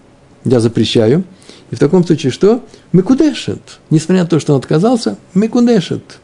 [0.45, 1.25] я запрещаю–
[1.71, 2.65] и в таком случае что?
[2.93, 3.61] Мекудешет.
[3.91, 6.19] Несмотря на то, что он отказался, мекудешет.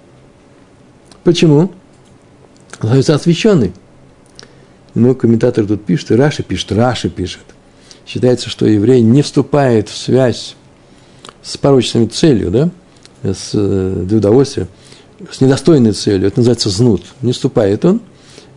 [1.22, 1.58] Почему?
[1.58, 1.70] Он
[2.72, 3.72] становится освященный.
[4.94, 7.42] Но комментатор тут пишет, и Раши пишет, Раши пишет.
[8.06, 10.56] Считается, что еврей не вступает в связь
[11.42, 12.70] с порочной целью, да,
[13.22, 14.20] с, э, для
[15.30, 16.28] с недостойной целью.
[16.28, 17.02] Это называется знут.
[17.22, 18.00] Не вступает он.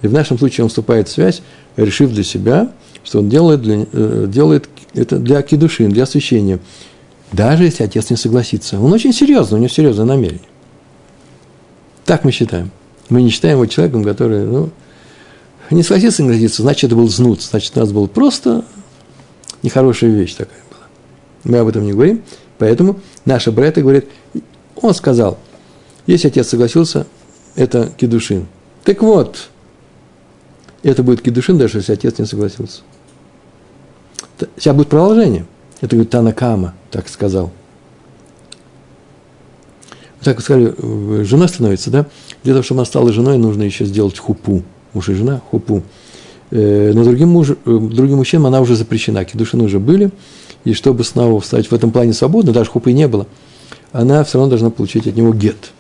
[0.02, 1.42] И в нашем случае он вступает в связь,
[1.76, 2.72] решив для себя,
[3.08, 6.60] что он делает, для, э, делает это для кедушин, для освящения.
[7.32, 8.78] Даже если отец не согласится.
[8.80, 10.42] Он очень серьезный, у него серьезное намерение.
[12.04, 12.70] Так мы считаем.
[13.08, 14.72] Мы не считаем его человеком, который, ну,
[15.72, 18.66] не согласится, не согласится, значит, это был знут, значит, у нас была просто
[19.64, 20.88] нехорошая вещь такая была.
[21.46, 22.24] Мы об этом не говорим,
[22.58, 24.06] поэтому наша брата говорит,
[24.76, 25.38] он сказал,
[26.08, 27.08] Если отец согласился,
[27.56, 28.48] это кедушин.
[28.84, 29.50] Так вот,
[30.84, 32.82] это будет кедушин, даже если отец не согласился.
[34.58, 35.46] Сейчас будет продолжение.
[35.82, 37.52] Это говорит Танакама, так сказал.
[40.22, 40.74] Так сказали,
[41.24, 42.06] жена становится, да?
[42.44, 44.64] Для того, чтобы она стала женой, нужно еще сделать хупу.
[44.94, 45.84] Муж и жена, хупу.
[46.50, 49.26] Э, но другим, муж, э, другим мужчинам она уже запрещена.
[49.26, 50.12] Кедушины уже были.
[50.64, 53.28] И чтобы снова встать в этом плане свободно, даже хупы не было,
[53.92, 55.72] она все равно должна получить от него гет.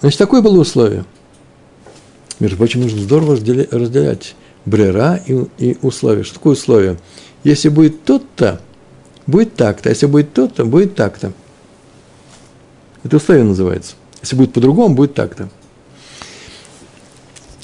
[0.00, 1.04] Значит, такое было условие.
[2.38, 4.34] Между прочим, нужно здорово разделять
[4.66, 6.24] брера и, и условия.
[6.24, 6.98] Что такое условие?
[7.44, 8.60] Если будет тот-то,
[9.26, 9.88] будет так-то.
[9.88, 11.32] Если будет тот-то, будет так-то.
[13.04, 13.94] Это условие называется.
[14.20, 15.48] Если будет по-другому, будет так-то.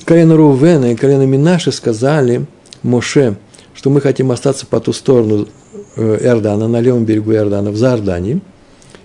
[0.05, 2.47] Колено Рувена и колено Минаши сказали
[2.83, 3.37] Моше,
[3.75, 5.49] что мы хотим остаться по ту сторону
[5.97, 8.41] э, Иордана, на левом берегу Иордана, в Заардании,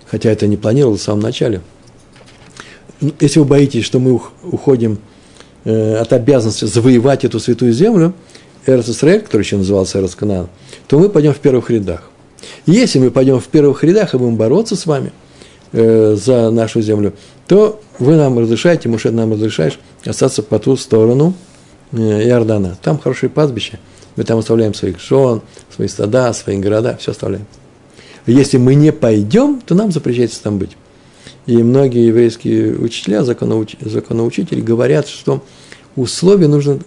[0.06, 1.60] хотя это не планировалось в самом начале.
[3.00, 4.98] Ну, если вы боитесь, что мы уходим
[5.68, 8.14] от обязанности завоевать эту святую землю,
[8.66, 12.10] Эрц Исраэль, который еще назывался Эрц то мы пойдем в первых рядах.
[12.66, 15.12] Если мы пойдем в первых рядах и будем бороться с вами
[15.72, 17.14] э, за нашу землю,
[17.46, 21.34] то вы нам разрешаете, Мушет нам разрешаешь остаться по ту сторону
[21.92, 22.76] э, Иордана.
[22.82, 23.78] Там хорошие пастбища,
[24.16, 25.40] мы там оставляем своих жен,
[25.74, 27.46] свои стада, свои города, все оставляем.
[28.26, 30.76] Если мы не пойдем, то нам запрещается там быть.
[31.48, 33.76] И многие еврейские учителя, законоуч...
[33.80, 35.42] законоучители говорят, что
[35.96, 36.78] условия нужно,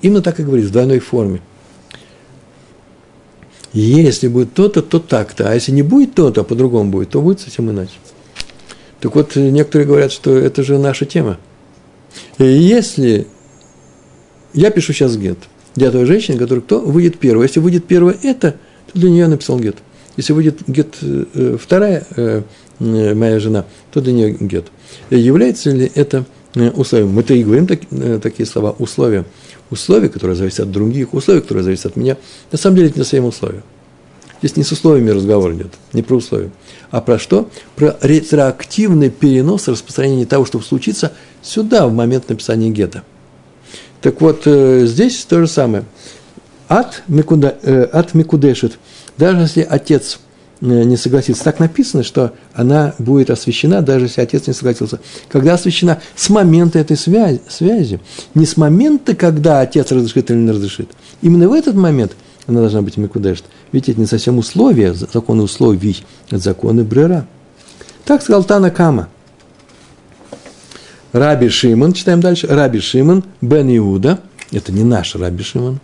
[0.00, 1.42] именно так и говорить, в двойной форме.
[3.74, 7.40] Если будет то-то, то так-то, а если не будет то-то, а по-другому будет, то будет
[7.40, 7.92] совсем иначе.
[9.00, 11.36] Так вот, некоторые говорят, что это же наша тема.
[12.38, 13.26] И если
[14.54, 15.36] я пишу сейчас гет
[15.74, 17.44] для той женщины, которая кто выйдет первой.
[17.44, 18.56] Если выйдет первая это,
[18.90, 19.76] то для нее написал гет.
[20.16, 22.42] Если выйдет гет э, вторая э, Э,
[22.78, 24.66] моя жена, то для нее гет.
[25.10, 27.10] Является ли это э, условием?
[27.10, 29.24] Мы-то и говорим так, э, такие слова, условия.
[29.70, 32.16] Условия, которые зависят от других, условия, которые зависят от меня.
[32.50, 33.62] На самом деле это не совсем условия.
[34.40, 36.50] Здесь не с условиями разговор идет, не про условия.
[36.90, 37.48] А про что?
[37.76, 43.04] Про ретроактивный перенос распространения того, что случится сюда, в момент написания гетто.
[44.00, 45.84] Так вот, здесь то же самое.
[46.66, 47.50] От, микуда,
[47.92, 48.78] от микудешит.
[49.16, 50.31] Даже если отец Э,
[50.62, 51.42] не согласится.
[51.42, 55.00] Так написано, что она будет освящена, даже если отец не согласился.
[55.28, 56.00] Когда освящена?
[56.14, 58.00] С момента этой связи, связи.
[58.34, 60.90] Не с момента, когда отец разрешит или не разрешит.
[61.20, 62.12] Именно в этот момент
[62.46, 63.44] она должна быть микудешт.
[63.72, 67.26] Ведь это не совсем условия, законы условий, это законы брера.
[68.04, 69.08] Так сказал Тана Кама.
[71.12, 74.20] Раби Шимон, читаем дальше, Раби Шимон, Бен Иуда,
[74.50, 75.78] это не наш Раби Шимон,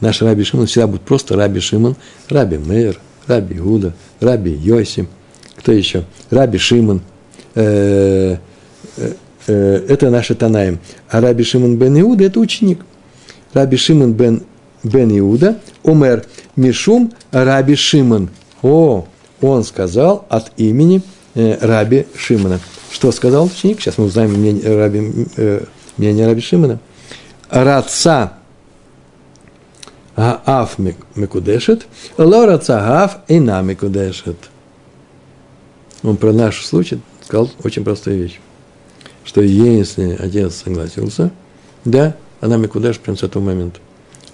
[0.00, 1.94] наш Раби Шимон всегда будет просто Раби Шимон,
[2.28, 5.06] Раби Мейер, Раби Иуда, Раби Йоси,
[5.56, 6.04] кто еще?
[6.30, 7.02] Раби Шимон.
[7.54, 8.36] Э,
[8.96, 9.12] э,
[9.46, 10.78] э, это наши Танаем.
[11.08, 12.80] А Раби Шимон бен Иуда– это ученик.
[13.52, 14.42] Раби Шимон бен,
[14.82, 16.24] бен Иуда, Омер
[16.56, 18.30] Мишум Раби Шимон.
[18.62, 19.06] О,
[19.40, 21.02] он сказал от имени
[21.34, 22.58] Раби Шимона.
[22.90, 23.80] Что сказал ученик?
[23.80, 25.26] Сейчас мы узнаем мнение Раби,
[25.96, 26.78] мнение Раби Шимона.
[27.50, 28.32] Раца
[30.20, 31.86] Ааф Мекудешет,
[32.18, 34.36] Лора Цагаф Эйна Мекудешет.
[36.02, 38.38] Он про наш случай сказал очень простую вещь,
[39.24, 41.30] что если отец согласился,
[41.86, 43.80] да, она Мекудеш прямо с этого момента.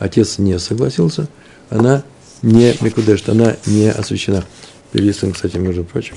[0.01, 1.29] Отец не согласился,
[1.71, 2.03] она
[2.43, 4.45] не Мекудешет, она не освящена.
[4.91, 6.17] Перелистываем, кстати, между прочим.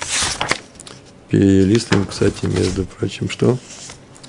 [1.29, 3.57] Перелистываем, кстати, между прочим, что?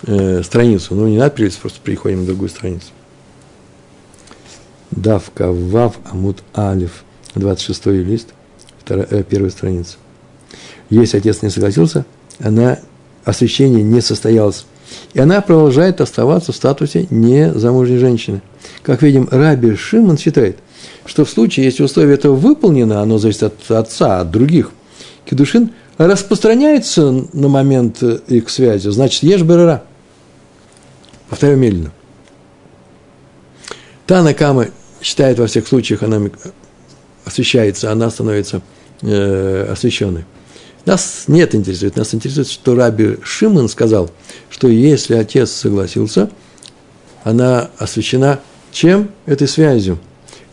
[0.06, 0.94] Э, страницу.
[0.94, 2.88] Ну, не надо перелистывать, просто переходим на другую страницу.
[4.90, 8.28] Давка Вав Амут Алиф, 26 лист,
[8.88, 9.96] э, первая страница.
[10.88, 12.04] Если отец не согласился,
[12.40, 12.78] она,
[13.24, 14.66] освящение не состоялось.
[15.14, 18.42] И она продолжает оставаться в статусе незамужней женщины.
[18.82, 20.58] Как видим, Раби Шимон считает,
[21.06, 24.72] что в случае, если условие этого выполнено, оно зависит от отца, от других,
[25.24, 29.84] кедушин распространяется на момент их связи, значит, ешь берера.
[31.28, 31.92] Повторяю медленно.
[34.06, 34.66] Тана Кама
[35.02, 36.30] считает во всех случаях, она
[37.24, 38.62] освещается, она становится
[39.02, 40.24] э, освященной.
[40.86, 44.10] Нас нет интересует, нас интересует, что Раби Шимон сказал,
[44.48, 46.30] что если отец согласился,
[47.22, 48.40] она освящена
[48.72, 49.10] чем?
[49.26, 49.98] Этой связью.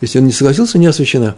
[0.00, 1.36] Если он не согласился, не освящена.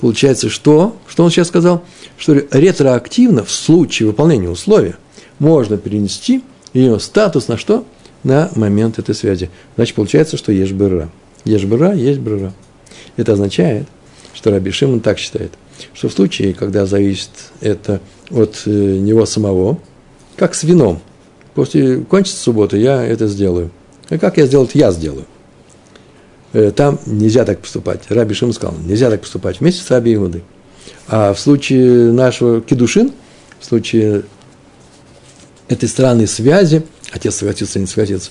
[0.00, 0.96] Получается, что?
[1.06, 1.84] Что он сейчас сказал?
[2.18, 4.96] Что ретроактивно, в случае выполнения условия,
[5.38, 7.84] можно перенести ее статус на что?
[8.24, 9.50] На момент этой связи.
[9.76, 11.08] Значит, получается, что есть быра.
[11.44, 12.52] Есть бра, есть бра.
[13.16, 13.86] Это означает,
[14.34, 15.52] что Раби Шимон так считает,
[15.94, 17.30] что в случае, когда зависит
[17.60, 19.78] это от э, него самого,
[20.36, 21.00] как с вином,
[21.54, 23.70] после кончится суббота, я это сделаю.
[24.08, 25.26] А как я сделаю, я сделаю.
[26.52, 28.02] Э, там нельзя так поступать.
[28.08, 30.42] Раби Шим сказал, нельзя так поступать вместе с Раби Иудой.
[31.08, 33.12] А в случае нашего кедушин,
[33.58, 34.22] в случае
[35.68, 38.30] этой странной связи, отец согласился, не согласился,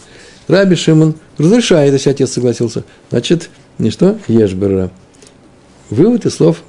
[0.52, 2.84] Раби Шимон разрешает, если отец согласился.
[3.10, 4.20] Значит, не что?
[4.28, 4.92] Ешбера.
[5.90, 6.62] Вывод из слов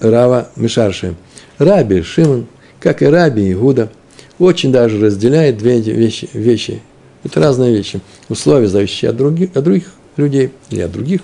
[0.00, 1.14] Рава Мишарши.
[1.58, 2.48] Раби Шимон,
[2.80, 3.90] как и Раби Игуда,
[4.40, 6.28] очень даже разделяет две вещи.
[6.32, 6.82] вещи.
[7.22, 8.00] Это разные вещи.
[8.28, 11.20] Условия, зависящие от других, от других людей или от других,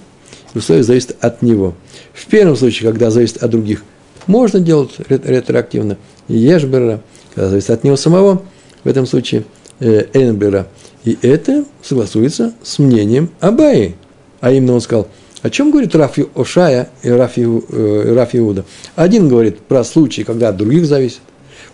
[0.54, 1.74] условия зависят от него.
[2.12, 3.82] В первом случае, когда зависит от других,
[4.28, 5.96] можно делать ретроактивно.
[6.28, 7.00] Ешбера,
[7.34, 8.42] когда зависит от него самого,
[8.84, 9.44] в этом случае
[9.80, 10.68] Эйнбера.
[11.06, 13.94] И это согласуется с мнением Абаи.
[14.40, 15.08] А именно он сказал,
[15.40, 18.64] о чем говорит Рафи Ошая и Рафи, э, Рафи Иуда?
[18.96, 21.20] Один говорит про случаи, когда от других зависит,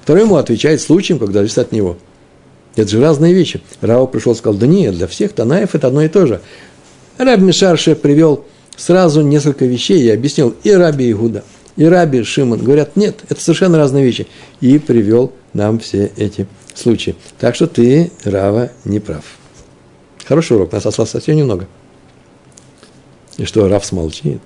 [0.02, 1.96] второй ему отвечает случаем, когда зависит от него.
[2.76, 3.62] Это же разные вещи.
[3.80, 6.42] Рау пришел и сказал, да нет, для всех Танаев это одно и то же.
[7.16, 8.44] Раб Мишарше привел
[8.76, 11.42] сразу несколько вещей и объяснил и Раби Игуда,
[11.76, 12.62] и Раби Шимон.
[12.62, 14.26] Говорят, нет, это совершенно разные вещи.
[14.60, 16.46] И привел нам все эти
[16.78, 17.16] случаи.
[17.38, 19.24] Так что ты, Рава, не прав.
[20.24, 21.66] Хороший урок, нас осталось совсем немного.
[23.36, 24.40] И что, Рав смолчит?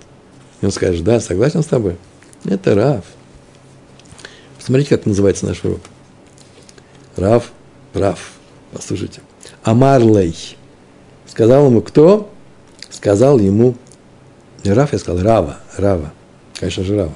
[0.60, 1.96] И он скажет, да, согласен с тобой.
[2.44, 3.04] Это Рав.
[4.58, 5.80] Посмотрите, как называется наш урок.
[7.16, 7.50] Рав
[7.92, 8.32] прав.
[8.72, 9.20] Послушайте.
[9.62, 10.56] Амарлей.
[11.26, 12.30] Сказал ему кто?
[12.90, 13.74] Сказал ему,
[14.64, 16.12] не Раф, я сказал Рава, Рава.
[16.58, 17.12] Конечно же, Рава.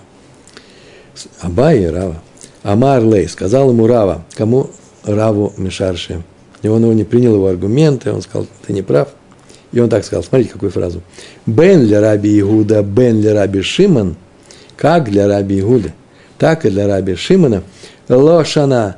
[1.40, 2.22] Абай и Рава.
[2.62, 3.28] Амарлей.
[3.28, 4.24] Сказал ему Рава.
[4.36, 4.70] Кому?
[5.04, 6.22] Раву Мишарше.
[6.62, 9.08] И он его не принял его аргументы, он сказал, ты не прав.
[9.72, 11.02] И он так сказал, смотрите, какую фразу.
[11.46, 14.16] Бен для раби Игуда, бен для раби Шимон,
[14.76, 15.92] как для раби Игуда,
[16.38, 17.62] так и для раби Шимона,
[18.08, 18.96] лошана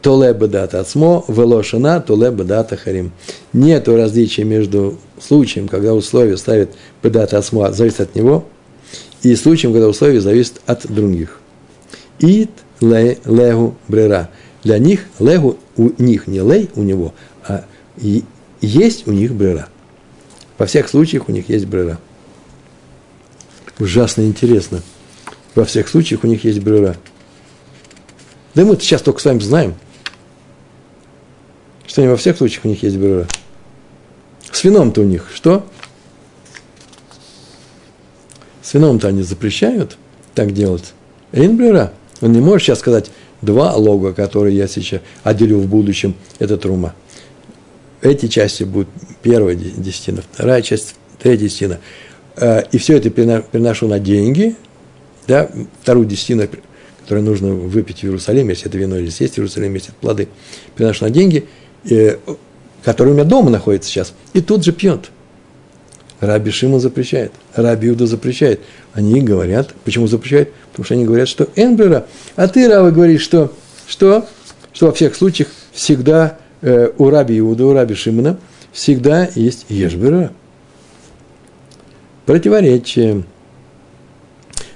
[0.00, 3.12] толе бадата ацмо, велошана толе бадата харим.
[3.52, 6.70] Нет различия между случаем, когда условие ставит
[7.02, 8.44] бадата ацмо, зависит от него,
[9.22, 11.38] и случаем, когда условие зависит от других.
[12.18, 12.50] Ит
[12.80, 14.30] легу брера.
[14.62, 17.14] Для них легу у них не лей у него,
[17.46, 17.64] а
[18.60, 19.68] есть у них брера.
[20.58, 21.98] Во всех случаях у них есть брера.
[23.78, 24.82] Ужасно интересно.
[25.54, 26.96] Во всех случаях у них есть брера.
[28.54, 29.74] Да мы сейчас только с вами знаем,
[31.86, 33.26] что не во всех случаях у них есть брера.
[34.50, 35.66] С вином-то у них что?
[38.62, 39.98] С вином-то они запрещают
[40.34, 40.92] так делать.
[41.32, 41.92] Эйн брера.
[42.20, 43.10] Он не может сейчас сказать
[43.42, 46.94] два лога, которые я сейчас отделю в будущем, это трума
[48.02, 48.88] эти части будут
[49.22, 51.78] первая десятина, вторая часть, третья десятина.
[52.36, 54.56] Э, и все это переношу на деньги,
[55.28, 55.48] да,
[55.80, 56.48] вторую десятину,
[57.00, 60.28] которую нужно выпить в Иерусалиме, если это вино или съесть в Иерусалиме, если это плоды,
[60.76, 61.46] переношу на деньги,
[61.88, 62.16] э,
[62.82, 65.10] которые у меня дома находятся сейчас, и тут же пьет.
[66.22, 68.60] Раби Шима запрещает, Раби Юда запрещает.
[68.94, 70.50] Они говорят, почему запрещают?
[70.70, 72.06] Потому что они говорят, что Энбрера,
[72.36, 73.52] а ты, Рава, говоришь, что,
[73.86, 74.26] что,
[74.72, 78.38] что во всех случаях всегда Э, у Раби Иуда, у Раби Шимона
[78.72, 80.32] всегда есть ешбера.
[82.24, 83.24] Противоречие.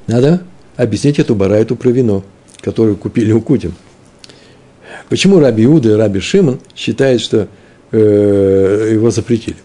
[0.09, 0.43] Надо
[0.77, 2.25] объяснить эту барайту про вино,
[2.61, 3.73] которую купили у Кутин.
[5.09, 7.47] Почему Раби Иуда и Раби Шимон считают, что
[7.93, 9.57] э, его запретили?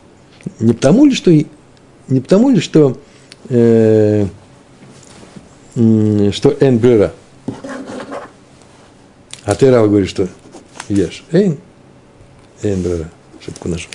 [0.60, 1.32] Не потому ли, что,
[2.12, 2.98] не потому ли, что,
[3.50, 4.26] э,
[5.74, 7.14] что эн брера?
[9.46, 10.28] А ты, Рава, говоришь, что
[10.90, 11.24] ешь.
[11.32, 11.58] Эйн.
[12.62, 13.10] Эйнбрера,
[13.40, 13.90] ошибку нашу.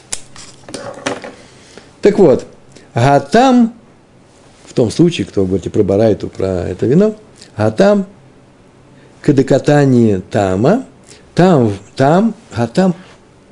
[2.01, 2.47] Так вот,
[2.95, 3.75] а там,
[4.65, 7.17] в том случае, кто говорите про барайту, про это вино,
[7.55, 8.07] а там
[9.21, 10.87] кадекатание тама,
[11.35, 12.95] там, там, а там,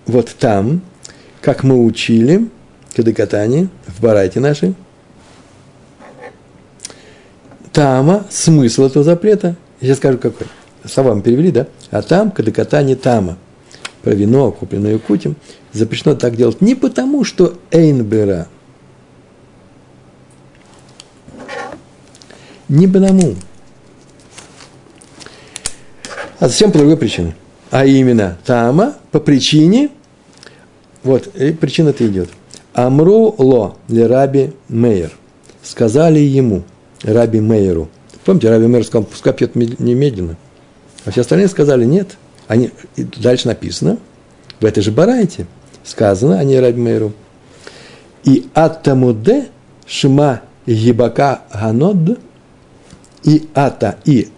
[0.06, 0.80] вот там,
[1.42, 2.48] как мы учили,
[2.94, 4.74] кадекатание в барайте нашей,
[7.72, 10.46] тама, смысл этого запрета, я сейчас скажу какой,
[10.86, 13.36] словами перевели, да, а там кадекатание тама–
[14.04, 15.34] про вино, купленное Кутим,
[15.72, 18.48] запрещено так делать не потому, что Эйнбера,
[22.68, 23.34] не потому,
[26.38, 27.34] а совсем по другой причине.
[27.70, 29.88] А именно, Тама по причине,
[31.02, 32.28] вот, причина-то идет.
[32.74, 35.12] Амру ло для раби Мейер.
[35.62, 36.62] Сказали ему,
[37.02, 37.88] раби Мейеру.
[38.24, 40.36] Помните, раби Мейер сказал, пускай пьет немедленно.
[41.04, 42.16] А все остальные сказали, нет–
[42.46, 43.98] они, дальше написано,
[44.60, 45.46] в этой же барайте
[45.82, 47.12] сказано, они Раби Мейру.
[48.24, 49.48] И аттамуде
[49.86, 52.18] шма ебака ганод
[53.22, 54.28] и ата, и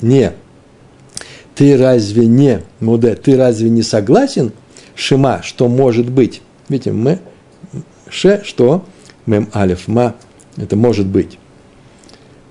[0.00, 0.32] не.
[1.54, 4.52] Ты разве не, муде, ты разве не согласен,
[4.94, 6.42] шима, что может быть?
[6.68, 7.18] Видите, мы,
[8.10, 8.84] ше, что,
[9.26, 10.14] мем алиф, ма,
[10.56, 11.38] это может быть.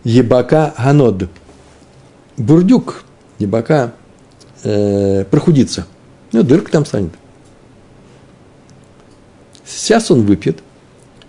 [0.03, 1.29] Ебака ганод.
[2.37, 3.03] Бурдюк,
[3.39, 3.93] ебака,
[4.63, 5.87] э, прохудится.
[6.31, 7.11] Ну, дырка там станет.
[9.65, 10.59] Сейчас он выпьет,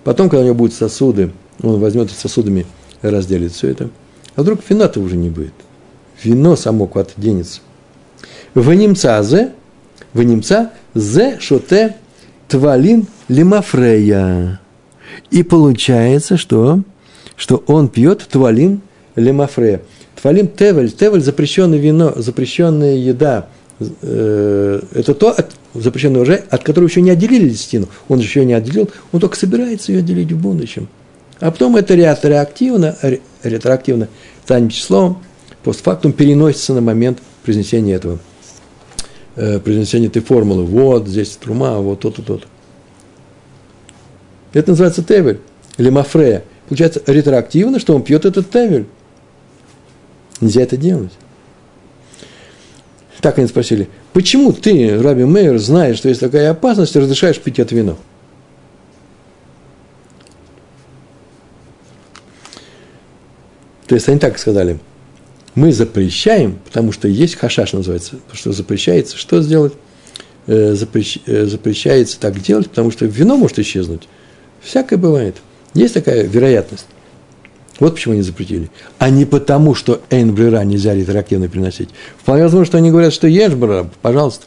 [0.05, 2.67] потом, когда у него будут сосуды, он возьмет сосудами
[3.03, 3.89] и разделит все это.
[4.35, 5.55] А вдруг вина-то уже не будет.
[6.23, 7.61] Вино само куда-то денется.
[8.55, 9.53] В немца зе,
[10.13, 11.97] в немца зе шоте
[12.49, 14.61] твалин лимафрея.
[15.31, 16.83] И получается, что,
[17.37, 18.81] что он пьет твалин
[19.15, 19.83] лимафрея.
[20.21, 23.49] Твалин тевель, тевель запрещенное вино, запрещенная еда.
[23.79, 27.89] Э, это то, от, запрещенный урожай, от которого еще не отделили листину.
[28.09, 30.89] Он еще не отделил, он только собирается ее отделить в будущем.
[31.39, 32.97] А потом это ретроактивно,
[33.43, 34.09] ретроактивно
[34.49, 35.23] задним числом,
[35.63, 38.19] постфактум переносится на момент произнесения этого,
[39.37, 40.65] э, произнесения этой формулы.
[40.65, 42.47] Вот здесь трума, вот то-то, то-то.
[44.53, 45.41] Это называется тевель,
[45.77, 46.45] или мафрея.
[46.69, 48.87] Получается ретроактивно, что он пьет этот тевель.
[50.41, 51.13] Нельзя это делать.
[53.21, 57.75] Так они спросили, почему ты, Раби Мейер, знаешь, что есть такая опасность, разрешаешь пить это
[57.75, 57.97] вино?
[63.87, 64.79] То есть они так сказали,
[65.55, 69.73] мы запрещаем, потому что есть хашаш называется, что запрещается, что сделать?
[70.47, 74.09] Э, запрещ, э, запрещается так делать, потому что вино может исчезнуть.
[74.67, 75.37] Всякое бывает.
[75.75, 76.87] Есть такая вероятность.
[77.79, 78.69] Вот почему они запретили.
[78.99, 81.91] А не потому, что эйнбрера нельзя ретроактивно приносить.
[82.19, 83.53] Вполне возможно, что они говорят, что ешь
[84.03, 84.47] пожалуйста.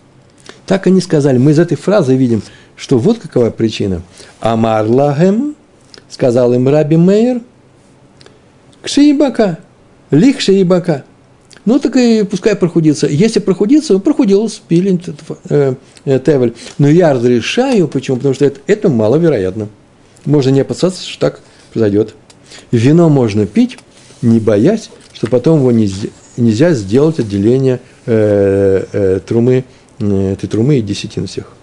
[0.66, 1.38] Так они сказали.
[1.38, 2.44] Мы из этой фразы видим,
[2.76, 4.02] что вот какова причина.
[4.42, 5.56] Амар лагем,
[6.10, 7.42] сказал им Раби Мейер,
[8.82, 9.60] кшиибака,
[10.12, 11.06] лих шиибака.
[11.64, 13.08] Ну, так и пускай прохудится.
[13.08, 15.00] Если прохудится, он прохудился, пилин,
[15.50, 16.56] э, э, тевель.
[16.78, 18.18] Но я разрешаю, почему?
[18.18, 19.70] Потому что это, это маловероятно.
[20.26, 21.42] Можно не опасаться, что так
[21.72, 22.16] произойдет.
[22.72, 23.78] Вино можно пить,
[24.22, 29.66] не боясь, что потом его нельзя, сделать отделение э, э, трумы,
[30.00, 31.54] э, этой трумы и десятин всех.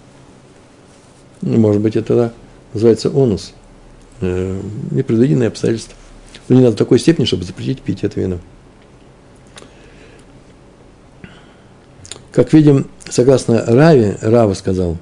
[1.43, 2.33] Может быть, это
[2.73, 3.53] называется онус,
[4.21, 5.95] э, непредвиденные обстоятельства.
[6.49, 8.39] Но не надо такой степени, чтобы запретить пить это вино.
[12.33, 14.99] Как видим, согласно Раве, Рава сказал,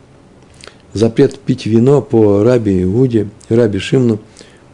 [0.94, 4.20] запрет пить вино по Раби Иуде Раби Шимну,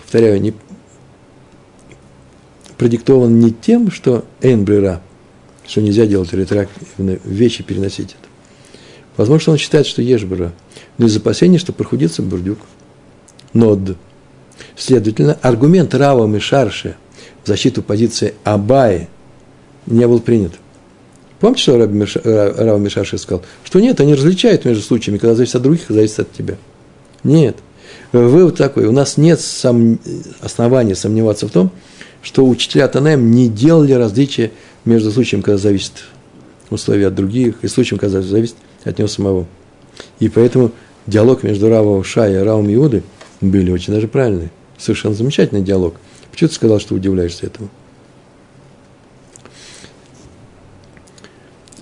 [0.00, 0.54] повторяю, не,
[2.76, 5.02] продиктован не тем, что эйнбрера,
[5.66, 8.28] что нельзя делать ретроактивные вещи, переносить это.
[9.16, 10.52] Возможно, что он считает, что ешбера,
[10.96, 12.58] но из опасения, что прохудится бурдюк.
[13.52, 13.96] Нод.
[14.76, 16.96] Следовательно, аргумент Рава Мишарши
[17.44, 19.08] в защиту позиции Абаи
[19.86, 20.52] не был принят.
[21.41, 23.43] Помните, что Рава Мишарши сказал?
[23.64, 26.57] Что нет, они различают между случаями, когда зависит от других, а зависит от тебя.
[27.24, 27.57] Нет.
[28.12, 29.99] Вывод такой, у нас нет сом...
[30.41, 31.70] оснований сомневаться в том,
[32.22, 34.51] что учителя Танем не делали различия
[34.84, 36.05] между случаем, когда зависит
[36.68, 39.47] условия от других, и случаем, когда зависит от него самого.
[40.18, 40.72] И поэтому
[41.07, 43.03] диалог между Равом Шай и Равом Иуды
[43.41, 44.51] были очень даже правильные.
[44.76, 45.95] Совершенно замечательный диалог.
[46.30, 47.70] Почему ты сказал, что удивляешься этому?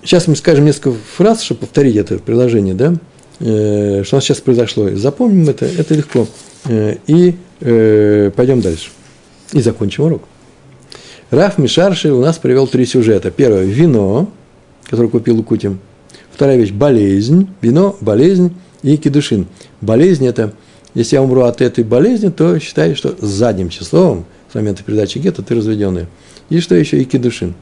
[0.03, 2.95] Сейчас мы скажем несколько фраз, чтобы повторить это приложение, да?
[3.39, 4.89] Э, что у нас сейчас произошло.
[4.95, 6.27] Запомним это, это легко.
[6.65, 8.89] Э, и э, пойдем дальше
[9.53, 10.23] и закончим урок.
[11.31, 13.31] Раф Мишарши у нас привел три сюжета.
[13.31, 14.29] Первое– вино,
[14.89, 15.79] которое купил у.
[16.31, 17.49] Вторая вещь– болезнь.
[17.61, 19.47] Вино, болезнь и кедушин.
[19.81, 20.53] Болезнь– это,
[20.93, 25.43] если я умру от этой болезни, то считай, что задним числом, с момента передачи гетто,
[25.43, 26.07] ты разведенный.
[26.49, 26.99] И что еще?
[26.99, 27.53] И кедушин.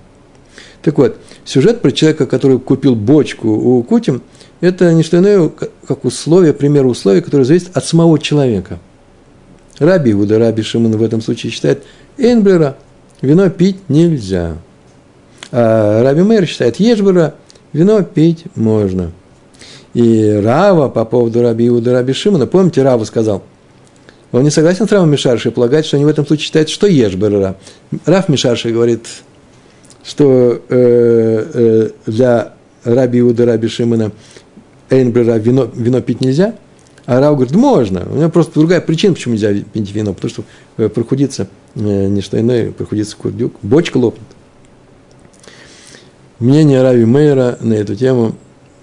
[0.82, 4.22] Так вот, сюжет про человека, который купил бочку у Кутим,
[4.62, 5.52] это не что иное,
[5.88, 8.80] как условие, пример условия, которое зависит от самого человека–
[9.80, 11.84] Раби Иуда, Раби Шимон в этом случае считает
[12.18, 12.78] Эйнблера,
[13.22, 14.58] вино пить нельзя.
[15.52, 17.36] А Раби Мэр считает Ешбера,
[17.74, 19.12] вино пить можно.
[19.94, 23.44] И Рава по поводу Раби Иуда, Раби Шимона, помните, Рава сказал,
[24.32, 27.56] он не согласен с Равом Мишаршей, полагает, что они в этом случае считают, что Ешбера.
[28.06, 29.08] Рав Мишарши говорит,
[30.08, 32.54] что э, э, для
[32.84, 34.12] Раби Иуда, Раби Шимона
[34.90, 36.56] Эйнблера вино, вино пить нельзя–
[37.08, 38.06] а Рау говорит, можно.
[38.06, 40.14] У меня просто другая причина, почему нельзя пить вино.
[40.14, 40.44] Потому что
[40.76, 43.54] э, прохудится э, не что иное, прохудится курдюк.
[43.62, 44.28] Бочка лопнет.
[46.40, 48.36] Мнение Рави Мейера на эту тему,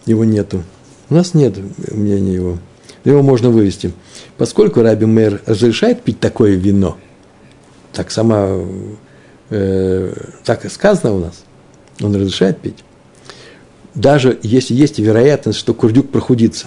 [0.06, 0.62] его нету.
[1.10, 1.54] У нас нет
[1.92, 2.58] мнения его.
[3.04, 3.92] Его можно вывести.
[4.38, 6.96] Поскольку Раби Мейер разрешает пить такое вино,
[7.92, 8.58] так сама
[9.50, 10.12] э,
[10.44, 11.44] так и сказано у нас,
[12.00, 12.84] он разрешает пить.
[13.94, 16.66] Даже если есть вероятность, что курдюк прохудится,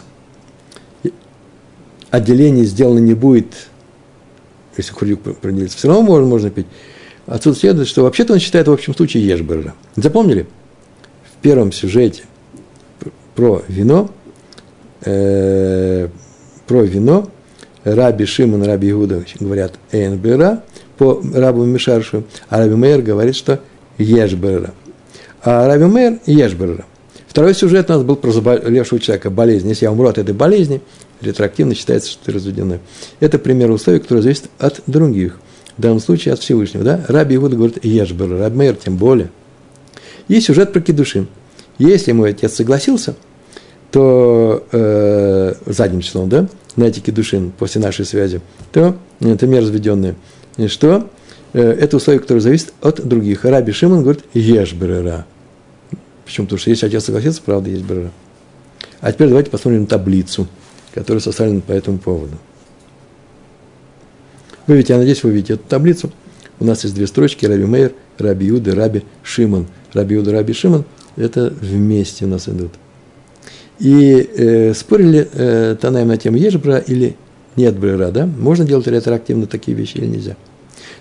[2.09, 3.67] отделение сделано не будет,
[4.77, 6.67] если курдюк проделится, все равно можно, можно пить.
[7.25, 9.75] Отсюда следует, что вообще-то он считает в общем случае ешбера.
[9.97, 10.47] Запомнили?
[11.33, 12.23] В первом сюжете
[13.35, 14.09] про вино,
[15.03, 16.07] э,
[16.65, 17.29] про вино,
[17.83, 20.63] Раби Шимон, Раби Иуда говорят Эйнбера
[20.97, 23.61] по Рабу Мишаршу, а Раби Мейер говорит, что
[23.97, 24.73] Ешбера.
[25.41, 26.85] А Раби Мейер– Ешбера.
[27.27, 29.69] Второй сюжет у нас был про заболевшего человека, болезнь.
[29.69, 30.81] Если я умру от этой болезни,
[31.21, 32.79] ретроактивно считается, что ты разведенный.
[33.19, 35.39] Это пример условий, которые зависят от других.
[35.77, 36.83] В данном случае от Всевышнего.
[36.83, 37.05] Да?
[37.07, 39.29] Раби Иуда говорит Ешбер, Раби Мейер тем более.
[40.27, 41.27] Есть сюжет про Кедушин.
[41.77, 43.15] Если мой отец согласился,
[43.91, 48.41] то э, задним числом, да, на эти Кедушин после нашей связи,
[48.71, 50.15] то это мер разведенные.
[50.57, 51.09] И что?
[51.53, 53.45] Э, это условие, которое зависит от других.
[53.45, 55.25] Раби Шимон говорит Ешберера.
[56.25, 56.45] Почему?
[56.45, 58.11] Потому что если отец согласится, правда, есть брера.
[58.99, 60.47] А теперь давайте посмотрим таблицу,
[60.93, 62.33] которая составлена по этому поводу.
[64.65, 66.11] Вы видите, я надеюсь, вы видите эту таблицу.
[66.59, 69.67] У нас есть две строчки, Раби Мейер, Раби Юда, Раби Шимон.
[69.93, 70.83] Раби Юда, Раби Шимон,
[71.15, 72.71] это вместе у нас идут.
[73.79, 77.15] И э, спорили э, Танаем на тему, есть брера или
[77.55, 78.25] нет брера, да?
[78.25, 80.35] Можно делать ретроактивно такие вещи или нельзя?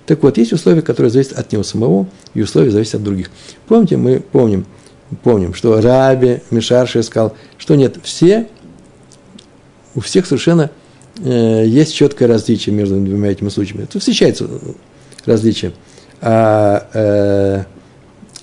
[0.06, 3.30] Так вот, есть условия, которые зависят от него самого, и условия зависят от других.
[3.66, 4.64] Помните, мы помним,
[5.24, 8.46] помним, что Раби Мишарши сказал, что нет, все,
[9.96, 10.70] у всех совершенно
[11.18, 13.82] э, есть четкое различие между двумя этими случаями.
[13.82, 14.48] Это встречается
[15.24, 15.72] различие.
[16.20, 17.64] А, э,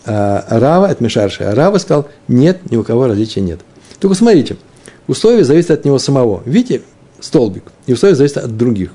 [0.05, 3.61] а Рава, это Мишарши, а Рава сказал, нет, ни у кого различия нет.
[3.99, 4.57] Только смотрите,
[5.07, 6.43] условия зависят от него самого.
[6.45, 6.81] Видите,
[7.21, 8.91] столбик, и условия зависят от других.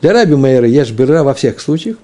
[0.00, 1.96] Для Раби Мейера ешь бера во всех случаях,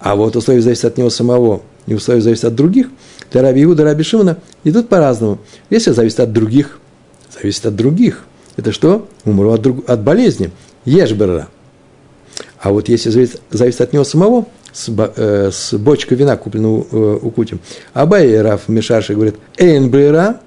[0.00, 2.88] а вот условия зависят от него самого, и условия зависят от других–
[3.34, 5.40] для Раби Иуда, Раби Шимона идут по-разному.
[5.68, 6.78] Если зависит от других,
[7.32, 8.24] зависит от других.
[8.56, 9.08] Это что?
[9.24, 10.52] Умру от, друг, от болезни.
[10.84, 11.48] Ешбера.
[12.60, 17.18] А вот если зависит, зависит от него самого, с, э, с бочкой вина, купленного э,
[17.22, 17.56] у Кути,
[17.92, 20.40] Абай Раф Мишаши говорит, Эйнбера,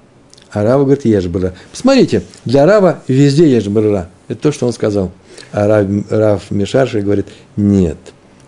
[0.50, 1.54] а Рава говорит, Ешбера.
[1.70, 4.08] Посмотрите, для Рава везде Ешбера.
[4.28, 5.10] Это то, что он сказал.
[5.52, 7.26] А Рав, Рав Мишаши говорит,
[7.56, 7.98] нет.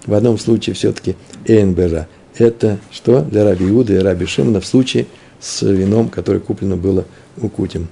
[0.07, 5.07] В одном случае все-таки Эйнбера– это что для Раби Иуда и Раби Шимона в случае
[5.41, 7.05] с вином, которое куплено было
[7.41, 7.89] у Кутим.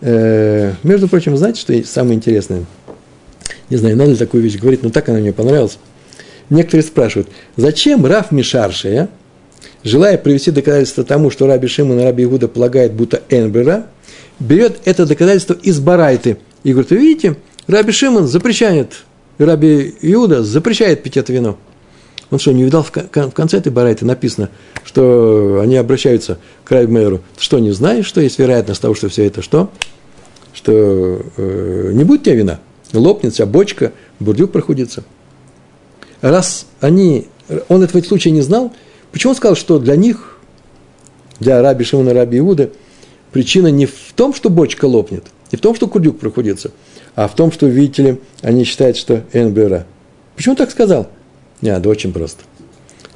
[0.00, 2.64] Э, между прочим, знаете, что самое интересное?
[3.70, 5.78] Не знаю, надо ли такую вещь говорить, но так она мне понравилась.
[6.50, 9.08] Некоторые спрашивают, зачем Раф Мишаршия,
[9.82, 13.86] желая привести доказательство тому, что Раби Шимон и Раби Игуда полагает, будто Энбера,
[14.40, 17.36] берет это доказательство из Барайты и говорит, вы видите,
[17.66, 19.04] Раби Шимон запрещает,
[19.38, 21.58] Раби Иуда запрещает пить это вино.
[22.30, 24.50] Он что, не видал в конце этой барайты написано,
[24.82, 27.20] что они обращаются к Райбмейеру.
[27.38, 29.70] Что, не знаешь, что есть вероятность того, что все это что?
[30.52, 32.60] Что э, не будет тебя вина,
[32.92, 35.04] лопнет вся бочка, бурдюк проходится.
[36.22, 37.28] Раз они,
[37.68, 38.72] он этого случая не знал,
[39.14, 40.38] почему он сказал, что для них,
[41.38, 42.70] для Раби Шимона Раби Иуда,
[43.30, 46.72] причина не в том, что бочка лопнет, не в том, что курдюк проходится,
[47.14, 49.86] а в том, что, видите ли, они считают, что НБРА.
[50.34, 51.08] Почему так сказал?
[51.60, 52.42] Нет, да очень просто.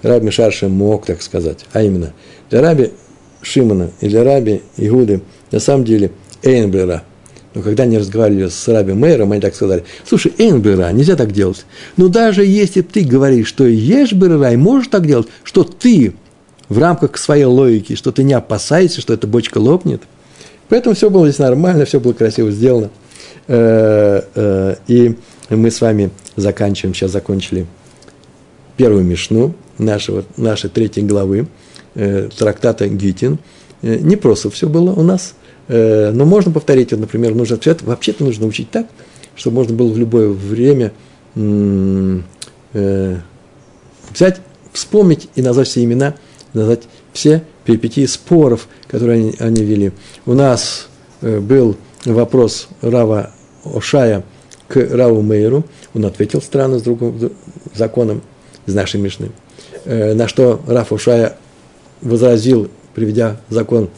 [0.02, 2.12] Раби Шарши мог так сказать, а именно,
[2.48, 2.92] для Раби
[3.42, 6.12] Шимона и для Раби Игуды на самом деле
[6.44, 7.02] Эйнблера.
[7.58, 11.66] Но когда они разговаривали с Раби Мейером, они так сказали, слушай, Эйнблера, нельзя так делать.
[11.96, 16.14] Но даже если ты говоришь, что ешь Бера и можешь так делать, что ты
[16.68, 20.02] в рамках своей логики, что ты не опасаешься, что эта бочка лопнет,
[20.68, 22.90] поэтому все было здесь нормально, все было красиво сделано.
[23.48, 25.16] Э, э, и
[25.50, 27.66] мы с вами заканчиваем, сейчас закончили
[28.76, 31.48] первую мишну нашего, нашей третьей главы
[31.96, 33.40] э, трактата Гитин.
[33.82, 35.34] Не просто все было у нас,
[35.68, 38.86] но можно повторить, вот, например, нужно это вообще-то нужно учить так,
[39.36, 40.92] чтобы можно было в любое время
[41.34, 43.16] э,
[44.12, 44.40] взять,
[44.72, 46.14] вспомнить и назвать все имена,
[46.54, 49.92] назвать все перипетии споров, которые они, они вели.
[50.26, 50.88] У нас
[51.20, 53.30] э, был вопрос Рава
[53.64, 54.24] Ошая
[54.68, 55.64] к Раву Мейеру,
[55.94, 57.32] он ответил странно с другим
[57.74, 58.22] законом,
[58.68, 59.30] из нашей Мишны.
[59.84, 61.36] Э, на что Раф Ушая
[62.02, 63.88] возразил, приведя закон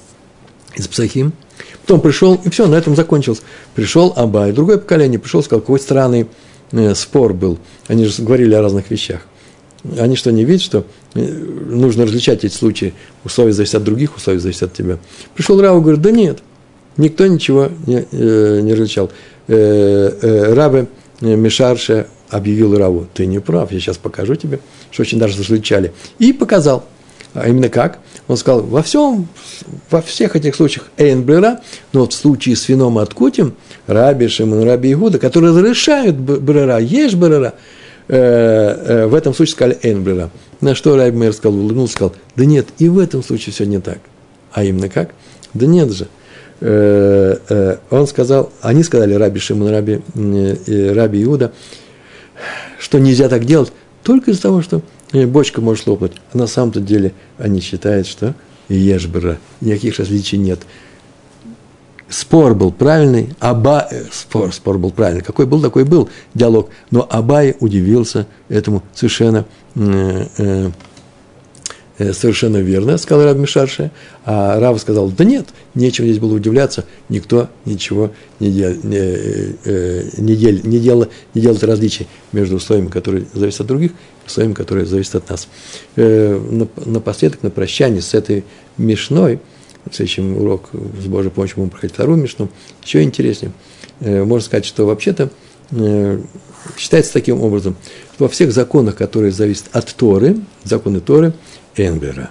[0.77, 1.33] из Псахим.
[1.91, 3.43] Потом пришел, и все, на этом закончилось.
[3.75, 6.29] Пришел Абай, другое поколение, пришел, сказал, какой странный
[6.71, 7.59] э, спор был.
[7.89, 9.23] Они же говорили о разных вещах.
[9.99, 10.85] Они что, не видят, что
[11.15, 12.95] э, нужно различать эти случаи?
[13.25, 14.99] Условия зависят от других, условия зависят от тебя.
[15.35, 16.45] Пришел Рав и говорит, да нет,
[16.97, 19.11] никто ничего не, э, не различал.
[19.49, 20.87] Э, э, Рабы
[21.21, 24.61] Мишарша объявил Раву, ты не прав, я сейчас покажу тебе,
[24.93, 26.85] что очень даже различали, и показал.
[27.35, 27.99] А именно как?
[28.31, 29.27] Он сказал, во всем,
[29.91, 31.63] во всех этих случаях эйн брера,
[31.93, 33.55] но вот в случае с вином от кутим,
[33.89, 37.55] раби Шимон, раби Игуда, которые разрешают брера, ешь брера,
[38.07, 40.31] э, э, в этом случае сказали эйн брера.
[40.61, 43.81] На что Раби Мейер сказал, улыбнулся, сказал, да нет, и в этом случае все не
[43.81, 43.99] так.
[44.53, 45.11] А именно как?
[45.53, 46.07] Да нет же.
[46.61, 51.51] Э, э, он сказал, они сказали Раби Шимон, Раби, э, Раби Иуда,
[52.79, 53.73] что нельзя так делать
[54.05, 54.83] только из-за того, что
[55.13, 56.13] бочка может лопнуть.
[56.33, 58.35] А на самом-то деле они считают, что
[58.69, 60.61] ешбера, никаких различий нет.
[62.09, 66.71] Спор был правильный, Аба, спор, спор был правильный, какой был, такой был диалог.
[66.91, 69.47] Но Абай удивился этому совершенно
[69.77, 70.71] э, э,
[72.01, 73.91] Э, совершенно верно, сказал Раб Мишарша,
[74.25, 80.05] а Рав сказал, да нет, нечего здесь было удивляться, никто ничего не, дел, не, э,
[80.17, 83.91] не, дел, не, делал, не делает различий между условиями, которые зависят от других,
[84.31, 85.49] и условиями, которые зависят от нас.
[85.97, 88.45] Э, напоследок, на прощание с этой
[88.77, 89.41] Мишной,
[89.91, 92.49] в следующем урок с Божьей помощью будем проходить вторую Мишну,
[92.83, 93.53] еще интереснее.
[94.01, 95.31] Можно сказать, что вообще-то
[96.77, 97.77] считается таким образом,
[98.15, 101.33] что во всех законах, которые зависят от Торы, законы Торы–
[101.77, 102.31] Энбера,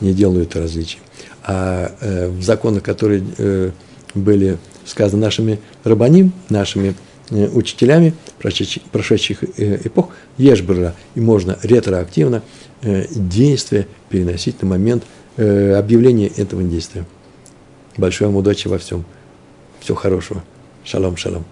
[0.00, 0.98] не делают различий.
[1.44, 3.70] А э, в законах, которые э,
[4.14, 6.94] были сказаны нашими рабаним, нашими э,
[7.30, 12.42] учителями прошедших, э, эпох, ешбера, и можно ретроактивно
[12.82, 15.04] э, действие переносить на момент
[15.36, 17.04] э, объявления этого действия.
[17.96, 19.04] Большой вам удачи во всем.
[19.80, 20.42] Всего хорошего.
[20.84, 21.44] Шалом, шалом.